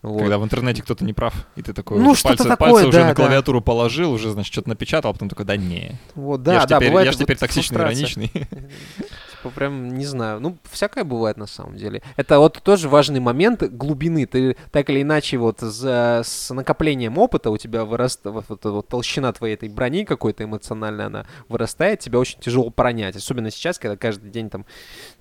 [0.00, 0.18] Вот.
[0.18, 3.04] Когда в интернете кто-то не прав, и ты такой Ну, пальцы, такое, пальцы уже да,
[3.04, 3.14] на да.
[3.14, 6.00] клавиатуру положил, уже, значит, что-то напечатал, а потом такой, да не.
[6.16, 8.16] Вот, да, я ж да, теперь, бывает я ж вот теперь токсичный, фрустрация.
[8.16, 8.28] ироничный.
[8.48, 8.48] Типа
[9.50, 12.02] прям, не знаю, ну, всякое бывает на самом деле.
[12.16, 14.26] Это вот тоже важный момент глубины.
[14.26, 18.88] Ты так или иначе вот за, с накоплением опыта у тебя вырастает, вот, эта вот
[18.88, 23.16] толщина твоей этой брони какой-то эмоциональной, она вырастает, тебя очень тяжело пронять.
[23.16, 24.64] Особенно сейчас, когда каждый день там,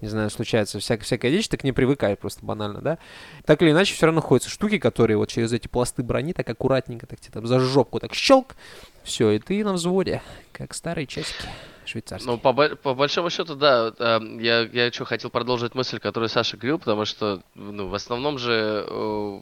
[0.02, 2.98] не знаю, случается всякая, всякая вещь, ты к ней привыкаешь просто банально, да?
[3.46, 7.08] Так или иначе все равно находятся штуки, которые вот через эти пласты брони так аккуратненько,
[7.08, 8.56] так тебе там за жопку так щелк,
[9.04, 11.48] все, и ты на взводе, как старые часики
[11.92, 12.32] швейцарские.
[12.32, 13.94] Ну, по, по большому счету, да.
[14.00, 18.38] а, я, я что, хотел продолжить мысль, которую Саша говорил, потому что, ну, в основном
[18.38, 19.40] же э,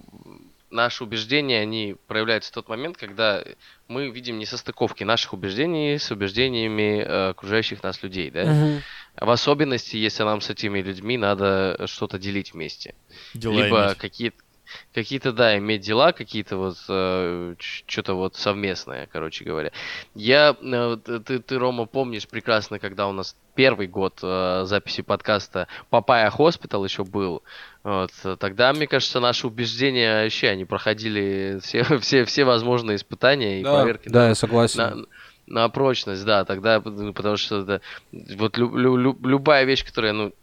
[0.71, 3.43] наши убеждения, они проявляются в тот момент, когда
[3.87, 8.45] мы видим несостыковки наших убеждений с убеждениями э, окружающих нас людей, да?
[8.45, 8.81] Мгм.
[9.15, 12.95] В особенности, если нам с этими людьми надо что-то делить вместе.
[13.33, 13.97] Дела либо иметь.
[13.97, 14.37] какие-то
[14.93, 19.71] какие-то, да, иметь дела, какие-то вот, э, что-то вот совместное, короче говоря.
[20.15, 25.67] Я, э, ты, ты, Рома, помнишь прекрасно, когда у нас первый год э, записи подкаста
[25.89, 27.43] Папая Hospital еще был,
[27.83, 33.63] вот, тогда, мне кажется, наши убеждения вообще, они проходили все, все, все возможные испытания и
[33.63, 34.09] да, проверки.
[34.09, 34.79] Да, на, я согласен.
[34.79, 35.05] На,
[35.49, 40.33] на прочность, да, тогда, ну, потому что это, вот лю, лю, любая вещь, которая, ну,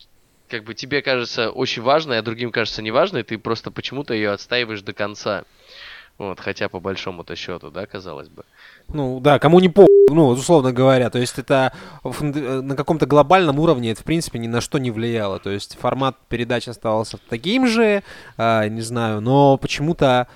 [0.48, 4.82] как бы тебе кажется очень важной, а другим кажется неважной, ты просто почему-то ее отстаиваешь
[4.82, 5.44] до конца.
[6.18, 8.44] Вот, хотя по большому-то счету, да, казалось бы.
[8.88, 13.90] Ну, да, кому не по, ну, условно говоря, то есть это на каком-то глобальном уровне
[13.90, 15.38] это, в принципе, ни на что не влияло.
[15.38, 18.02] То есть формат передачи оставался таким же,
[18.38, 20.28] э, не знаю, но почему-то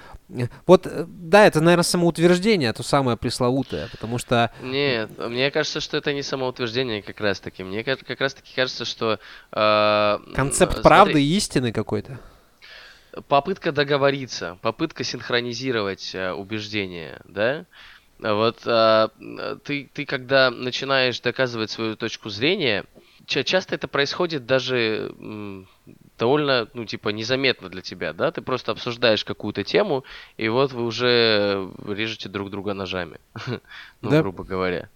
[0.66, 4.52] вот, э, да, это, наверное, самоутверждение, то самое пресловутое, потому что...
[4.62, 7.62] Нет, мне кажется, что это не самоутверждение как раз-таки.
[7.62, 9.18] Мне как раз-таки кажется, что...
[9.52, 12.20] Э, Концепт смотри, правды и истины какой-то.
[13.28, 17.66] Попытка договориться, попытка синхронизировать э, убеждения, да?
[18.20, 19.08] Вот э,
[19.64, 22.84] ты, ты, когда начинаешь доказывать свою точку зрения,
[23.30, 25.14] часто это происходит даже
[26.18, 28.30] довольно, ну, типа, незаметно для тебя, да?
[28.30, 30.04] Ты просто обсуждаешь какую-то тему,
[30.36, 34.20] и вот вы уже режете друг друга ножами, ну, да.
[34.20, 34.88] грубо говоря.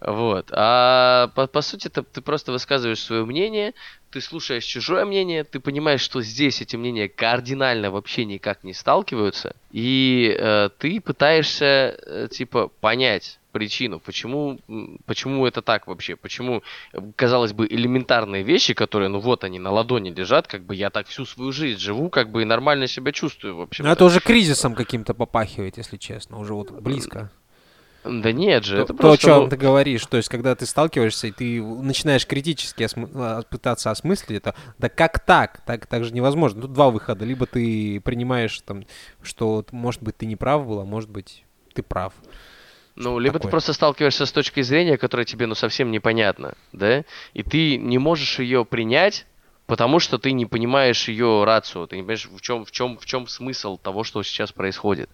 [0.00, 0.50] Вот.
[0.52, 3.74] А по, по сути ты, ты просто высказываешь свое мнение,
[4.10, 9.56] ты слушаешь чужое мнение, ты понимаешь, что здесь эти мнения кардинально вообще никак не сталкиваются,
[9.70, 14.58] и э, ты пытаешься, э, типа, понять, причину, почему,
[15.06, 16.62] почему это так вообще, почему,
[17.14, 21.06] казалось бы, элементарные вещи, которые, ну вот они на ладони лежат, как бы я так
[21.06, 23.84] всю свою жизнь живу, как бы и нормально себя чувствую вообще.
[23.84, 27.30] Ну это уже кризисом каким-то попахивает, если честно, уже вот близко.
[28.04, 29.26] Да нет же, то, это то, просто...
[29.26, 33.08] То, о чем ты говоришь, то есть, когда ты сталкиваешься, и ты начинаешь критически осмы...
[33.14, 35.62] А, пытаться осмыслить это, да как так?
[35.64, 36.62] Так, так же невозможно.
[36.62, 37.24] Тут два выхода.
[37.24, 38.84] Либо ты принимаешь, там,
[39.22, 42.12] что, может быть, ты не прав был, а может быть, ты прав.
[42.96, 43.48] Ну, либо такое.
[43.48, 47.98] ты просто сталкиваешься с точкой зрения, которая тебе, ну, совсем непонятна, да, и ты не
[47.98, 49.26] можешь ее принять,
[49.66, 53.06] потому что ты не понимаешь ее рацию, ты не понимаешь, в чем, в чем, в
[53.06, 55.10] чем смысл того, что сейчас происходит.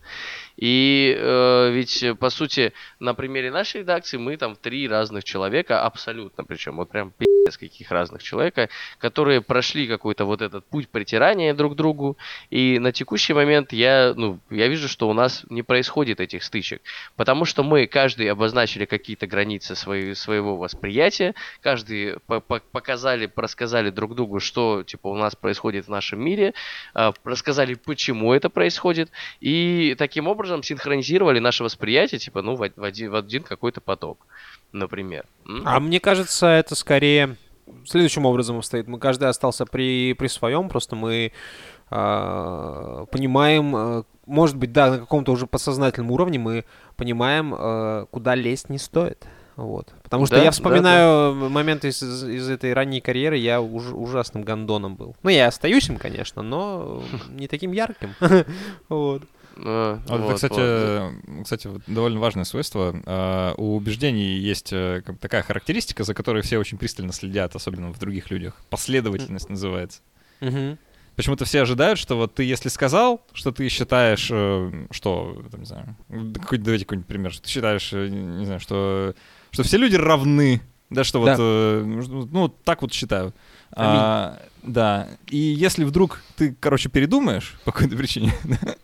[0.60, 6.44] И э, ведь, по сути, на примере нашей редакции мы там три разных человека, абсолютно,
[6.44, 8.68] причем вот прям пи***ц каких разных человека,
[8.98, 12.18] которые прошли какой-то вот этот путь притирания друг к другу.
[12.50, 16.82] И на текущий момент я, ну, я вижу, что у нас не происходит этих стычек,
[17.16, 23.88] потому что мы каждый обозначили какие-то границы свои, своего восприятия, каждый по -по показали, рассказали
[23.88, 26.52] друг другу, что типа у нас происходит в нашем мире,
[26.94, 32.62] э, рассказали, почему это происходит, и таким образом образом синхронизировали наше восприятие, типа, ну, в
[32.62, 34.26] один, в один какой-то поток,
[34.72, 35.24] например.
[35.64, 37.36] А мне кажется, это скорее
[37.86, 38.88] следующим образом обстоит.
[38.88, 41.32] Мы каждый остался при, при своем, просто мы
[41.90, 46.64] э, понимаем, э, может быть, да, на каком-то уже подсознательном уровне мы
[46.96, 49.24] понимаем, э, куда лезть не стоит.
[49.56, 49.92] Вот.
[50.02, 51.48] Потому что да, я вспоминаю да, да.
[51.48, 55.14] моменты из, из этой ранней карьеры, я уж, ужасным гондоном был.
[55.22, 58.14] Ну, я остаюсь им, конечно, но не таким ярким.
[58.88, 59.22] вот.
[59.62, 61.44] А, вот, это, кстати, вот.
[61.44, 63.00] кстати, довольно важное свойство.
[63.04, 67.98] А, у убеждений есть э, такая характеристика, за которой все очень пристально следят, особенно в
[67.98, 68.56] других людях.
[68.70, 69.50] Последовательность mm.
[69.50, 70.00] называется.
[70.40, 70.78] Mm-hmm.
[71.16, 75.66] Почему-то все ожидают, что вот ты, если сказал, что ты считаешь, э, что, там, не
[75.66, 75.96] знаю,
[76.34, 79.14] какой давайте какой-нибудь пример, что ты считаешь, э, не знаю, что,
[79.50, 81.36] что все люди равны, да, что да.
[81.36, 83.34] вот, ну, так вот считаю.
[83.72, 88.74] А, да, и если вдруг ты, короче, передумаешь по какой-то причине, Да,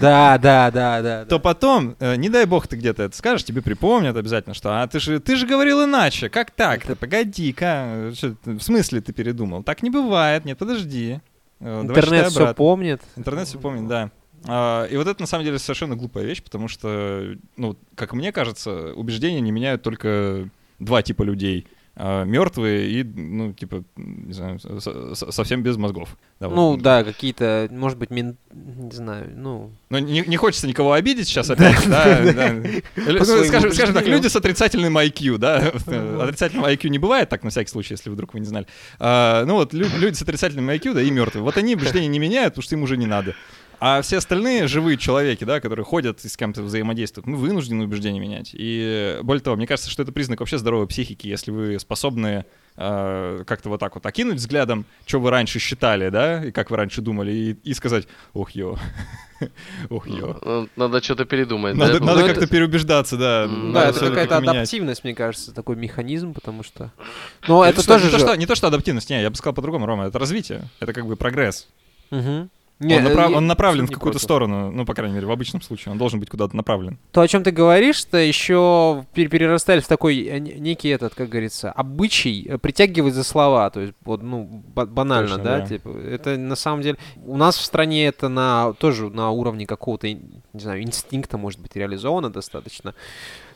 [0.00, 1.24] да, да, да.
[1.24, 4.86] То потом, э, не дай бог ты где-то это скажешь, тебе припомнят обязательно, что а
[4.86, 6.28] ты же ты же говорил иначе.
[6.28, 6.96] Как так-то?
[6.96, 8.12] Погоди-ка.
[8.44, 9.62] В смысле ты передумал?
[9.62, 10.44] Так не бывает.
[10.44, 11.20] Нет, подожди.
[11.60, 13.00] Э, Интернет все помнит.
[13.16, 14.10] Интернет все помнит, да.
[14.48, 18.32] А, и вот это на самом деле совершенно глупая вещь, потому что, ну, как мне
[18.32, 24.58] кажется, убеждения не меняют только два типа людей мертвые и, ну, типа, не знаю,
[25.14, 26.16] совсем без мозгов.
[26.40, 26.82] Да, ну, вот.
[26.82, 28.36] да, какие-то, может быть, мин...
[28.52, 29.70] не знаю, ну...
[29.88, 33.24] Ну, не, не хочется никого обидеть сейчас опять, да, да.
[33.44, 35.72] Скажем, так, люди с отрицательным IQ, да,
[36.22, 38.66] отрицательного IQ не бывает, так, на всякий случай, если вдруг вы не знали.
[38.98, 42.54] А, ну, вот люди с отрицательным IQ, да, и мертвые, вот они убеждения не меняют,
[42.54, 43.34] потому что им уже не надо.
[43.78, 48.20] А все остальные живые человеки, да, которые ходят и с кем-то взаимодействуют, мы вынуждены убеждения
[48.20, 48.50] менять.
[48.52, 53.44] И более того, мне кажется, что это признак вообще здоровой психики, если вы способны э,
[53.46, 57.02] как-то вот так вот окинуть взглядом, что вы раньше считали, да, и как вы раньше
[57.02, 58.78] думали, и, и сказать, ох, ё,
[59.90, 60.68] ох, ё.
[60.76, 62.06] Надо что-то передумать, Надо, да?
[62.06, 62.50] надо ну, как-то это...
[62.50, 63.46] переубеждаться, да.
[63.46, 66.92] Да, это какая-то адаптивность, мне кажется, такой механизм, потому что...
[67.46, 68.04] Но это, это тоже...
[68.04, 68.16] Не, же...
[68.16, 70.92] то, что, не то, что адаптивность, не, я бы сказал по-другому, Рома, это развитие, это
[70.92, 71.68] как бы прогресс.
[72.10, 72.48] Угу.
[72.78, 74.22] Не, он, направ- э, он направлен в какую-то против.
[74.22, 75.92] сторону, ну, по крайней мере, в обычном случае.
[75.92, 76.98] Он должен быть куда-то направлен.
[77.10, 81.14] То, о чем ты говоришь, то еще пер- перерастает в такой э, не- некий этот,
[81.14, 83.70] как говорится, обычай э, притягивать за слова.
[83.70, 85.66] То есть, вот, ну, ба- банально, Точно, да, да.
[85.66, 86.98] типа, это на самом деле...
[87.24, 90.20] У нас в стране это на, тоже на уровне какого-то, не
[90.54, 92.94] знаю, инстинкта, может быть, реализовано достаточно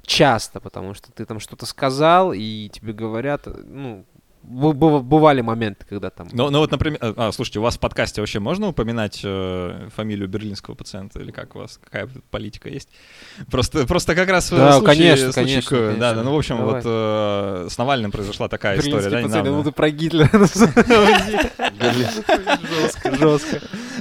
[0.02, 4.04] часто, потому что ты там что-то сказал, и тебе говорят, ну,
[4.42, 6.28] бывали моменты, когда там...
[6.32, 9.88] Ну, ну вот, например, а, а, слушайте, у вас в подкасте вообще можно упоминать э,
[9.94, 12.88] фамилию берлинского пациента или как у вас, какая политика есть?
[13.50, 16.22] Просто, просто как раз в Да, случае- конечно, конечно, к- Да, да, конечно.
[16.24, 16.74] ну, в общем, Давай.
[16.74, 19.58] вот э, с Навальным произошла такая история, Берлинский да, пациент, недавно.
[19.58, 20.30] ну ты про Гитлера
[21.80, 23.60] Жестко, жестко.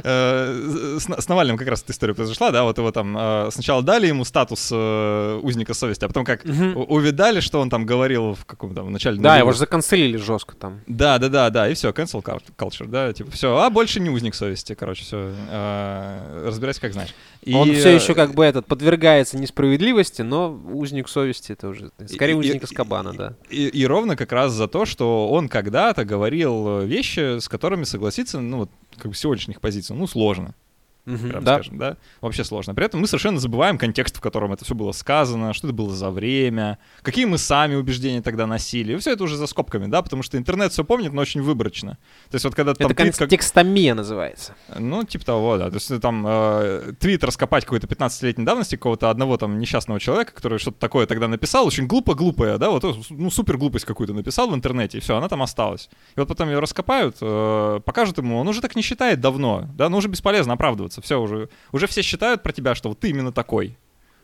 [0.09, 3.83] Э, С, с Навальным как раз эта история произошла, да, вот его там э, сначала
[3.83, 8.45] дали ему статус э, узника совести, а потом как увидали, что он там говорил в
[8.45, 10.81] каком там в начале Да, его же заканцелили жестко там.
[10.87, 14.09] Да, да, да, да, и все, cancel cul- culture, да, типа, все, а больше не
[14.09, 15.31] узник совести, короче, все,
[16.45, 17.13] разбирайся как знаешь.
[17.43, 21.91] И, Он все э, еще как бы этот подвергается несправедливости, но узник совести это уже
[22.07, 23.33] скорее И- узник из кабана, да.
[23.49, 27.83] И, и ровно как раз за то, что он когда-то говорил э, вещи, с которыми
[27.85, 28.69] согласиться, ну, вот,
[28.99, 30.53] как бы сегодняшних позиций, ну, сложно.
[31.17, 31.55] Прям да.
[31.55, 32.75] скажем, да, вообще сложно.
[32.75, 35.93] При этом мы совершенно забываем контекст, в котором это все было сказано, что это было
[35.93, 38.93] за время, какие мы сами убеждения тогда носили.
[38.93, 41.97] И все это уже за скобками, да, потому что интернет все помнит, но очень выборочно.
[42.29, 44.55] То есть вот когда ты там Это твит как- контекстомия называется.
[44.77, 45.69] Ну, типа того, да.
[45.69, 50.59] То есть там э, твит раскопать какой-то 15-летней давности какого-то одного там несчастного человека, который
[50.59, 54.55] что-то такое тогда написал, очень глупо-глупое, да, вот, э, ну, супер глупость какую-то написал в
[54.55, 55.89] интернете, и все, она там осталась.
[56.15, 59.89] И вот потом ее раскопают, э, покажут ему, он уже так не считает давно, да,
[59.89, 63.31] ну уже бесполезно оправдываться, все, уже, уже все считают про тебя, что вот ты именно
[63.31, 63.77] такой.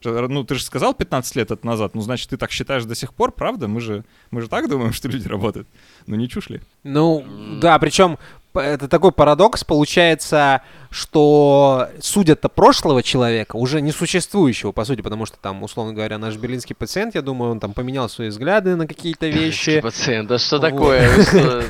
[0.03, 3.13] Ну, ты же сказал 15 лет это назад, ну, значит, ты так считаешь до сих
[3.13, 3.67] пор, правда?
[3.67, 5.67] Мы же, мы же так думаем, что люди работают.
[6.05, 6.61] Ну, не чушь ли?
[6.83, 7.25] Ну,
[7.59, 8.17] да, причем
[8.57, 15.61] это такой парадокс получается, что судят-то прошлого человека, уже несуществующего, по сути, потому что там,
[15.63, 19.81] условно говоря, наш берлинский пациент, я думаю, он там поменял свои взгляды на какие-то вещи.
[19.81, 21.09] Пациент, да что такое?
[21.09, 21.63] Вы?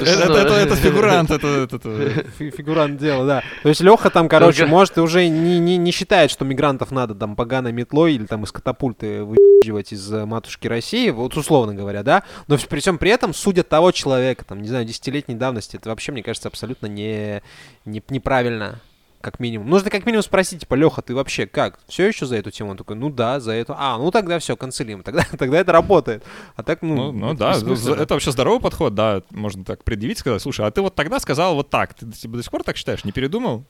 [0.00, 3.42] Вы Это, фигурант, это, это- это- Фи- Фигурант дела, да.
[3.62, 8.14] То есть Леха там, короче, может, уже не, считает, что мигрантов надо там поганой метлой
[8.14, 9.24] или там из катапульты
[9.62, 12.22] выебывать из э, матушки России, вот условно говоря, да.
[12.48, 15.76] Но при всем при этом судят того человека, там, не знаю, десятилетней давности.
[15.76, 17.42] Это вообще, мне кажется, абсолютно не,
[17.84, 18.80] не, неправильно.
[19.22, 19.68] Как минимум.
[19.68, 21.80] Нужно как минимум спросить, типа, Леха, ты вообще как?
[21.88, 22.72] Все еще за эту тему?
[22.72, 23.74] Он такой, ну да, за эту.
[23.76, 25.02] А, ну тогда все, канцелим.
[25.02, 26.22] Тогда, тогда это работает.
[26.54, 28.02] А так, ну, Ну, ну это да, бессмысленно.
[28.02, 31.56] это вообще здоровый подход, да, можно так предъявить, сказать, слушай, а ты вот тогда сказал
[31.56, 33.64] вот так, ты типа, до сих пор так считаешь, не передумал?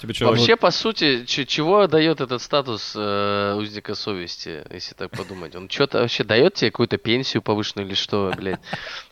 [0.00, 5.54] Тебе что, Вообще, по сути, чего дает этот статус э, узника совести, если так подумать?
[5.56, 8.60] Он что-то вообще дает тебе какую-то пенсию повышенную или что, блядь?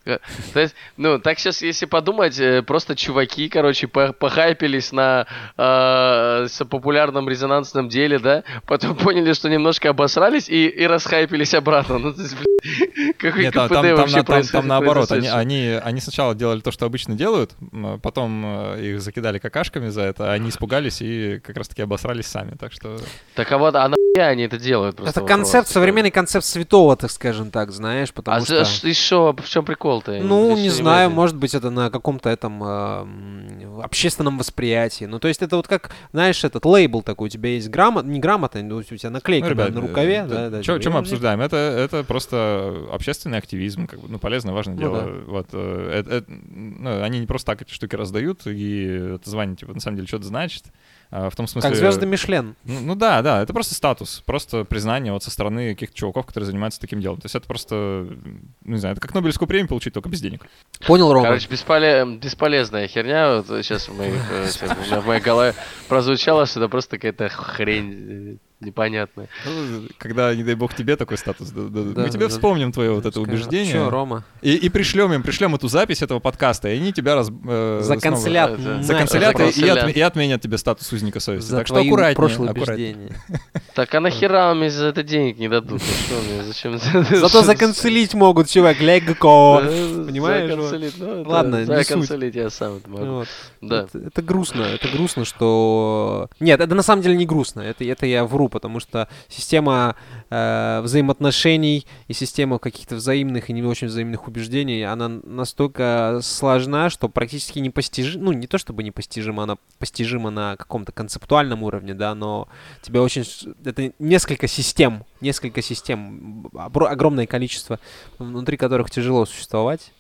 [0.05, 5.27] То есть, ну, так сейчас, если подумать, э, просто чуваки, короче, по- похайпились на
[5.57, 11.99] э, с популярном резонансном деле, да, потом поняли, что немножко обосрались и, и расхайпились обратно.
[11.99, 15.13] Ну, то есть, блядь, какой Нет, там, КПД там- там вообще там- происходит- там наоборот,
[15.13, 18.43] они, они, они сначала делали то, что обычно делают, м, потом
[18.77, 22.73] э, их закидали какашками за это, а они испугались и как раз-таки обосрались сами, так
[22.73, 22.99] что...
[23.35, 24.97] Так а вот, а нахуя они это делают?
[24.97, 28.87] просто Это вопрос концепт, современный концепт святого, так скажем так, знаешь, потому А что...
[28.89, 29.65] и что, в чем
[30.01, 30.13] прикол-то?
[30.13, 31.11] Я Ну, не что знаю, понимаю.
[31.11, 35.05] может быть, это на каком-то этом э, общественном восприятии.
[35.05, 38.21] Ну, то есть это вот как, знаешь, этот лейбл такой, у тебя есть грамот, не
[38.21, 40.15] грамота, но у тебя наклейка Ну, да, ребят, на рукаве.
[40.17, 41.41] э, да, да, чё- типа, чё мы обсуждаем?
[41.41, 45.23] Это, это просто общественный активизм, как бы, ну, полезное, важное Ну дело.
[45.27, 49.57] Вот, э, это- это, ну, они не просто так эти штуки раздают, и это звание,
[49.57, 50.65] типа, на самом деле, что-то значит.
[51.11, 51.71] А, в том смысле...
[51.71, 52.57] Как звезды Мишлен.
[52.65, 56.47] Ну, ну да, да, это просто статус, просто признание вот со стороны каких-то чуваков, которые
[56.47, 57.21] занимаются таким делом.
[57.21, 60.47] То есть это просто, ну, не знаю, это как Нобелевскую премию получить, только без денег.
[60.87, 61.27] Понял, Рома?
[61.27, 63.37] Короче, бесполе- бесполезная херня.
[63.37, 65.55] Вот сейчас в, моих, э, в моей голове
[65.89, 69.29] прозвучало, что это просто какая-то хрень непонятная.
[69.45, 72.29] Ну, Когда, не дай бог, тебе такой статус, да- да- Да, мы тебе да.
[72.29, 73.73] вспомним твое вот это убеждение.
[73.73, 74.25] Чё, Рома?
[74.43, 77.95] И, и пришлем им, пришлем эту запись этого подкаста, и они тебя раз, э, снова-
[77.95, 78.83] нахер.
[78.83, 81.51] Заканцелят и, отменят тебе статус узника совести.
[81.51, 82.17] За так что аккуратнее.
[82.17, 82.95] прошлые аккуратнее.
[82.95, 83.21] убеждения.
[83.75, 85.73] Так а нахера мне за это денег не дадут?
[85.73, 86.79] Ну что мне, зачем?
[86.79, 89.61] Зато заканцелить могут, чувак, легко.
[89.61, 90.53] Понимаешь,
[90.99, 91.77] ну, Ладно, не суть.
[91.89, 93.25] Заканцелить я сам это могу.
[93.61, 93.89] Да.
[93.93, 96.29] Это, грустно, это грустно, что...
[96.39, 99.97] Нет, это на самом деле не грустно, это я вру, потому что система
[100.31, 107.09] э, взаимоотношений и система каких-то взаимных и не очень взаимных убеждений, она настолько сложна, что
[107.09, 112.49] практически непостижима, ну не то чтобы непостижима, она постижима на каком-то концептуальном уровне, да, но
[112.83, 113.25] тебе очень...
[113.65, 117.79] Это несколько систем, несколько систем, огромное количество,
[118.19, 119.93] внутри которых тяжело существовать.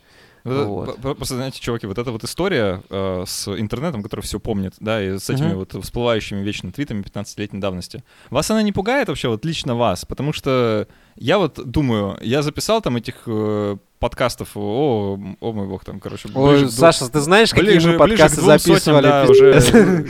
[0.44, 5.02] Вот, Просто, знаете, чуваки, вот эта вот история э, с интернетом, который все помнит, да,
[5.02, 5.56] и с этими Мгм.
[5.56, 8.04] вот всплывающими вечно твитами 15-летней давности.
[8.30, 10.04] Вас она не пугает вообще, вот лично вас?
[10.04, 10.86] Потому что
[11.16, 16.28] я вот думаю, я записал там этих э, подкастов, о, о мой бог, там, короче,
[16.34, 19.02] Ой, ближе двум- Саша, ты знаешь, какие ближе- мы ближе подкасты сотням, записывали?
[19.06, 19.68] да, пиздец?
[19.70, 20.06] уже.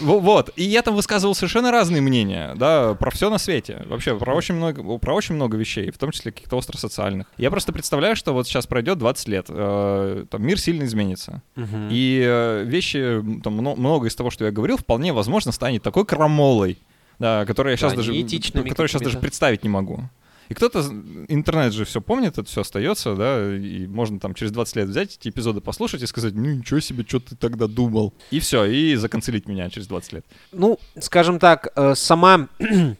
[0.00, 4.16] Во- Вот, и я там высказывал совершенно разные мнения, да, про все на свете, вообще
[4.18, 7.26] про очень много, про очень много вещей, в том числе каких-то остросоциальных.
[7.38, 11.88] Я просто представляю, что вот сейчас пройдет 20 лет, э, там мир сильно изменится, Мгм.
[11.90, 16.04] и э, вещи, там мно- много из того, что я говорил, вполне возможно станет такой
[16.04, 16.78] крамолой,
[17.18, 20.00] да, которую я сейчас Да, даже, которую я сейчас даже представить не могу.
[20.52, 20.80] И кто-то,
[21.28, 25.16] интернет же все помнит, это все остается, да, и можно там через 20 лет взять
[25.16, 28.12] эти эпизоды послушать и сказать, ну ничего себе, что ты тогда думал.
[28.30, 30.26] И все, и законцелить меня через 20 лет.
[30.52, 32.48] Ну, скажем так, э, сама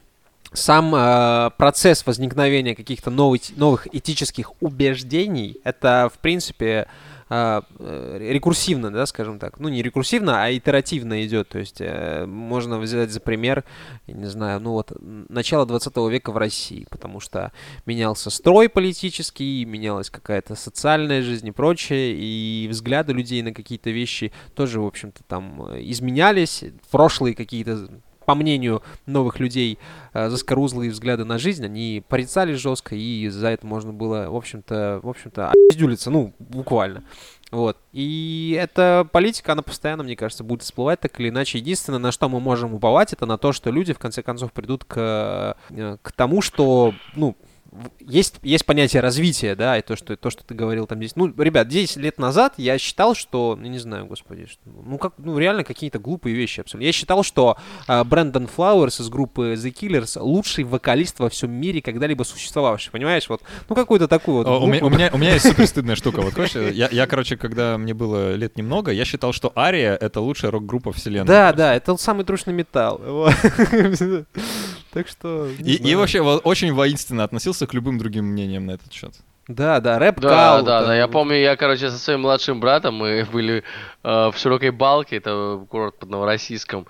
[0.55, 6.87] сам э, процесс возникновения каких-то новых, новых этических убеждений, это, в принципе, э,
[7.33, 9.59] э, рекурсивно, да, скажем так.
[9.59, 11.49] Ну, не рекурсивно, а итеративно идет.
[11.49, 13.65] То есть э, можно взять за пример,
[14.07, 17.53] я не знаю, ну вот, начало 20 века в России, потому что
[17.87, 24.33] менялся строй политический, менялась какая-то социальная жизнь и прочее, и взгляды людей на какие-то вещи
[24.55, 26.65] тоже, в общем-то, там э, изменялись.
[26.91, 27.89] Прошлые какие-то
[28.33, 29.79] по мнению новых людей,
[30.15, 35.01] э, заскорузлые взгляды на жизнь, они порицались жестко, и за это можно было, в общем-то,
[35.03, 37.05] в общем-то, опиздюлиться, ну, буквально.
[37.51, 37.77] Вот.
[37.93, 41.59] И эта политика, она постоянно, мне кажется, будет всплывать так или иначе.
[41.59, 44.85] Единственное, на что мы можем уповать, это на то, что люди, в конце концов, придут
[44.85, 47.37] к, э, к тому, что, ну,
[48.01, 51.17] есть, есть понятие развития, да, и то, что, то, что ты говорил там здесь.
[51.17, 55.15] Ну, ребят, 10 лет назад я считал, что, ну, не знаю, господи, что, ну, как,
[55.17, 56.87] ну, реально какие-то глупые вещи абсолютно.
[56.87, 57.57] Я считал, что
[57.87, 63.29] а, Брэндон Флауэрс из группы The Killers лучший вокалист во всем мире, когда-либо существовавший, понимаешь?
[63.29, 64.47] Вот, ну, какую-то такую вот...
[64.47, 66.21] О, У меня, у, меня, у меня есть супер стыдная штука.
[66.21, 70.21] Вот, хочешь, я, я, короче, когда мне было лет немного, я считал, что Ария— это
[70.21, 71.27] лучшая рок-группа вселенной.
[71.27, 73.01] Да, да, это самый трушный металл.
[74.93, 75.49] Так что...
[75.59, 79.15] И, и вообще очень воинственно относился к любым другим мнениям на этот счет.
[79.49, 80.97] Да, да, рэп Да, кал, да, там, да.
[80.97, 83.65] Я помню, я, короче, со своим младшим братом мы были
[84.05, 86.87] э, в Широкой Балке, это курорт под Новороссийском.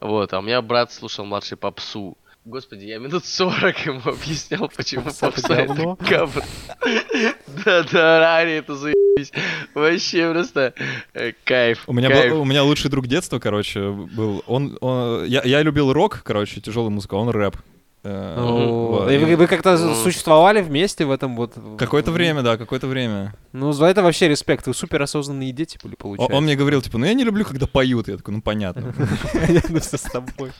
[0.00, 2.16] Вот, а у меня брат слушал младший попсу.
[2.44, 5.74] Господи, я минут 40 ему объяснял, почему Попса это попса это
[6.08, 6.42] говно.
[7.64, 9.30] Да, да, Рари, это заебись.
[9.74, 10.74] Вообще просто
[11.14, 11.84] э, кайф.
[11.86, 14.42] У меня, был, у меня лучший друг детства, короче, был.
[14.48, 17.56] Он, он- я, я любил рок, короче, тяжелую музыку, он рэп.
[18.04, 19.10] Ну, вот.
[19.10, 19.94] и вы, вы как-то Ну.
[19.94, 21.54] существовали вместе в этом вот...
[21.78, 23.34] Какое-то время, да, какое-то время.
[23.52, 24.66] Ну, за это вообще респект.
[24.66, 26.36] Вы суперосознанные дети были, О- получается.
[26.36, 28.08] Он мне говорил, типа, ну я не люблю, когда поют.
[28.08, 28.92] Я такой, ну понятно.
[29.32, 30.50] Понятно всё с тобой.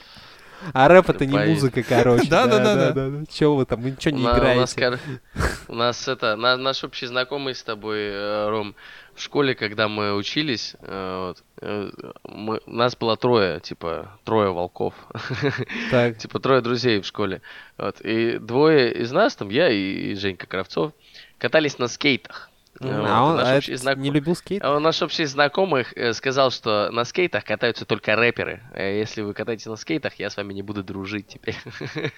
[0.73, 2.27] А рэп это не музыка, короче.
[2.31, 3.11] Да, да, да, да.
[3.29, 4.99] Чего вы там, вы ничего не На- У нас, играете?
[5.69, 8.77] у нас это, на- наш общий знакомый с тобой, э, Ром,
[9.15, 11.91] в школе, когда мы учились, э, вот, э,
[12.25, 14.95] мы, нас было трое, типа, трое волков.
[15.91, 16.19] Так.
[16.19, 17.43] Типа, трое друзей в школе.
[17.79, 20.93] Вот, и двое из нас, там, я и, и Женька Кравцов,
[21.39, 22.49] катались на скейтах.
[22.81, 24.65] Вот, А он наш а знак- не любил скейт?
[24.65, 28.63] а Наш общий знакомый э, сказал, что на скейтах катаются только рэперы.
[28.75, 31.57] Если вы катаетесь на скейтах, я с вами не буду дружить теперь.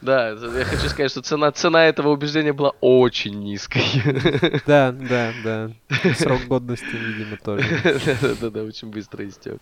[0.00, 3.82] Да, я хочу сказать, что цена, цена этого убеждения была очень низкой.
[4.66, 5.70] Да, да, да.
[6.14, 7.66] Срок годности, видимо, тоже.
[8.22, 9.60] Да-да-да, очень быстро истек.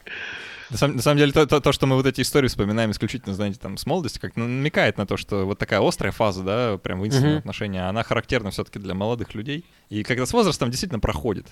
[0.71, 3.35] На самом, на самом деле, то, то- то, что мы вот эти истории вспоминаем исключительно,
[3.35, 6.99] знаете, там, с молодости, как намекает на то, что вот такая острая фаза, да, прям
[6.99, 7.39] воинственного Мгм.
[7.39, 9.65] отношения, она характерна все-таки для молодых людей.
[9.89, 11.47] И когда с возрастом действительно проходит.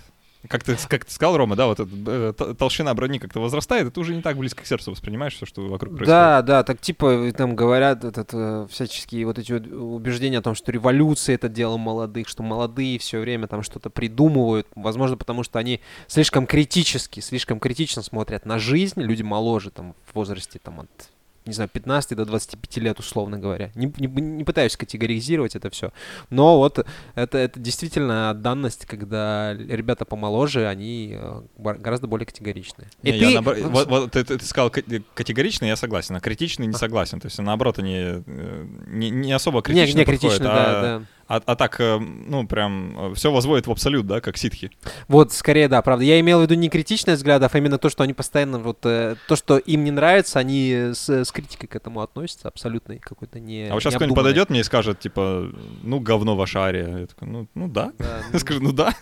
[0.48, 4.00] Как ты, как ты сказал, Рома, да, вот э, толщина брони как-то возрастает, и ты
[4.00, 6.08] уже не так близко к сердцу воспринимаешь все, что вокруг происходит.
[6.08, 10.72] Да, да, так типа там говорят этот, э, всяческие вот эти убеждения о том, что
[10.72, 15.80] революция это дело молодых, что молодые все время там что-то придумывают, возможно, потому что они
[16.06, 21.15] слишком критически, слишком критично смотрят на жизнь, люди моложе там в возрасте там от
[21.46, 23.70] не знаю, 15 до 25 лет, условно говоря.
[23.74, 25.92] Не, не, не пытаюсь категоризировать это все.
[26.30, 26.84] Но вот
[27.14, 32.88] это, это действительно данность, когда ребята помоложе, они э, гораздо более категоричные.
[33.02, 34.82] И Не, я ты- наоборот- вот, вот ты, ты- ты сказал ка-
[35.14, 37.20] категорично, я согласен, а критичный не согласен.
[37.20, 40.98] То есть, наоборот, они э, не, не особо не, критично не подходят, критично, а, да,
[40.98, 41.04] да.
[41.28, 44.70] А, а так, э, ну, прям все возводит в абсолют, да, как ситхи.
[45.08, 46.04] Вот, скорее, да, правда.
[46.04, 49.16] Я имел в виду не критичность взглядов, а именно то, что они постоянно, вот, э,
[49.26, 53.68] то, что им не нравится, они с, с критикой к этому относятся, абсолютно какой-то не
[53.68, 55.50] А вот сейчас кто-нибудь подойдет мне и скажет, типа,
[55.82, 56.98] ну, говно ваша ария.
[56.98, 57.92] Я такой, ну, ну да.
[57.98, 58.94] Да, скажу, ну да.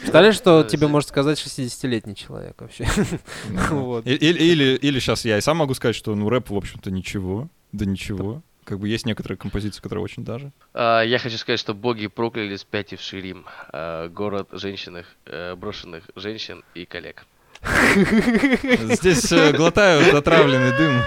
[0.00, 2.86] Представляешь, что тебе может сказать 60-летний человек вообще?
[4.04, 7.48] Или, или сейчас я и сам могу сказать, что ну рэп, в общем-то, ничего.
[7.72, 8.42] Да ничего.
[8.64, 10.52] Как бы есть некоторые композиции, которые очень даже.
[10.74, 16.62] А, Я хочу сказать, что боги прокляли спятивший Рим, а, город женщинных, э, брошенных женщин
[16.74, 17.24] и коллег.
[17.94, 21.00] Здесь э, глотают отравленный дым.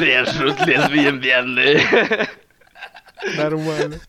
[0.00, 2.28] Режут лесбиян бедные.
[3.36, 4.00] Нормально.